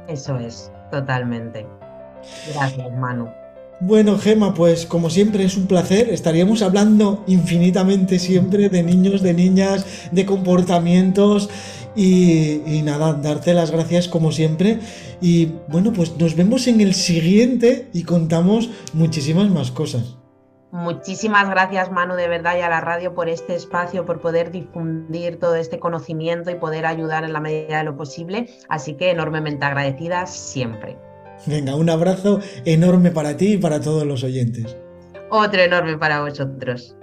Eso 0.07 0.37
es, 0.37 0.71
totalmente. 0.91 1.65
Gracias, 2.53 2.91
Manu. 2.97 3.38
Bueno, 3.81 4.17
Gema, 4.17 4.53
pues 4.53 4.85
como 4.85 5.09
siempre 5.09 5.45
es 5.45 5.55
un 5.55 5.65
placer. 5.65 6.09
Estaríamos 6.09 6.61
hablando 6.61 7.23
infinitamente 7.27 8.19
siempre 8.19 8.67
de 8.67 8.83
niños, 8.83 9.21
de 9.21 9.33
niñas, 9.33 9.85
de 10.11 10.25
comportamientos 10.25 11.49
y, 11.95 12.81
nada, 12.83 13.13
darte 13.13 13.53
las 13.53 13.71
gracias 13.71 14.09
como 14.09 14.33
siempre. 14.33 14.79
Y 15.21 15.53
bueno, 15.69 15.93
pues 15.93 16.17
nos 16.17 16.35
vemos 16.35 16.67
en 16.67 16.81
el 16.81 16.93
siguiente 16.93 17.87
y 17.93 18.03
contamos 18.03 18.69
muchísimas 18.91 19.49
más 19.49 19.71
cosas. 19.71 20.17
Muchísimas 20.71 21.49
gracias, 21.49 21.89
Manu, 21.89 22.15
de 22.15 22.27
verdad, 22.27 22.57
y 22.57 22.61
a 22.61 22.69
la 22.69 22.81
radio 22.81 23.15
por 23.15 23.29
este 23.29 23.55
espacio, 23.55 24.05
por 24.05 24.19
poder 24.19 24.51
difundir 24.51 25.39
todo 25.39 25.55
este 25.55 25.79
conocimiento 25.79 26.51
y 26.51 26.55
poder 26.55 26.85
ayudar 26.85 27.23
en 27.23 27.31
la 27.31 27.39
medida 27.39 27.77
de 27.77 27.85
lo 27.85 27.95
posible. 27.95 28.49
Así 28.67 28.95
que 28.95 29.09
enormemente 29.09 29.65
agradecida 29.65 30.27
siempre. 30.27 30.97
Venga, 31.45 31.75
un 31.75 31.89
abrazo 31.89 32.39
enorme 32.65 33.11
para 33.11 33.37
ti 33.37 33.53
y 33.53 33.57
para 33.57 33.81
todos 33.81 34.05
los 34.05 34.23
oyentes. 34.23 34.75
Otro 35.31 35.61
enorme 35.61 35.97
para 35.97 36.21
vosotros. 36.21 36.95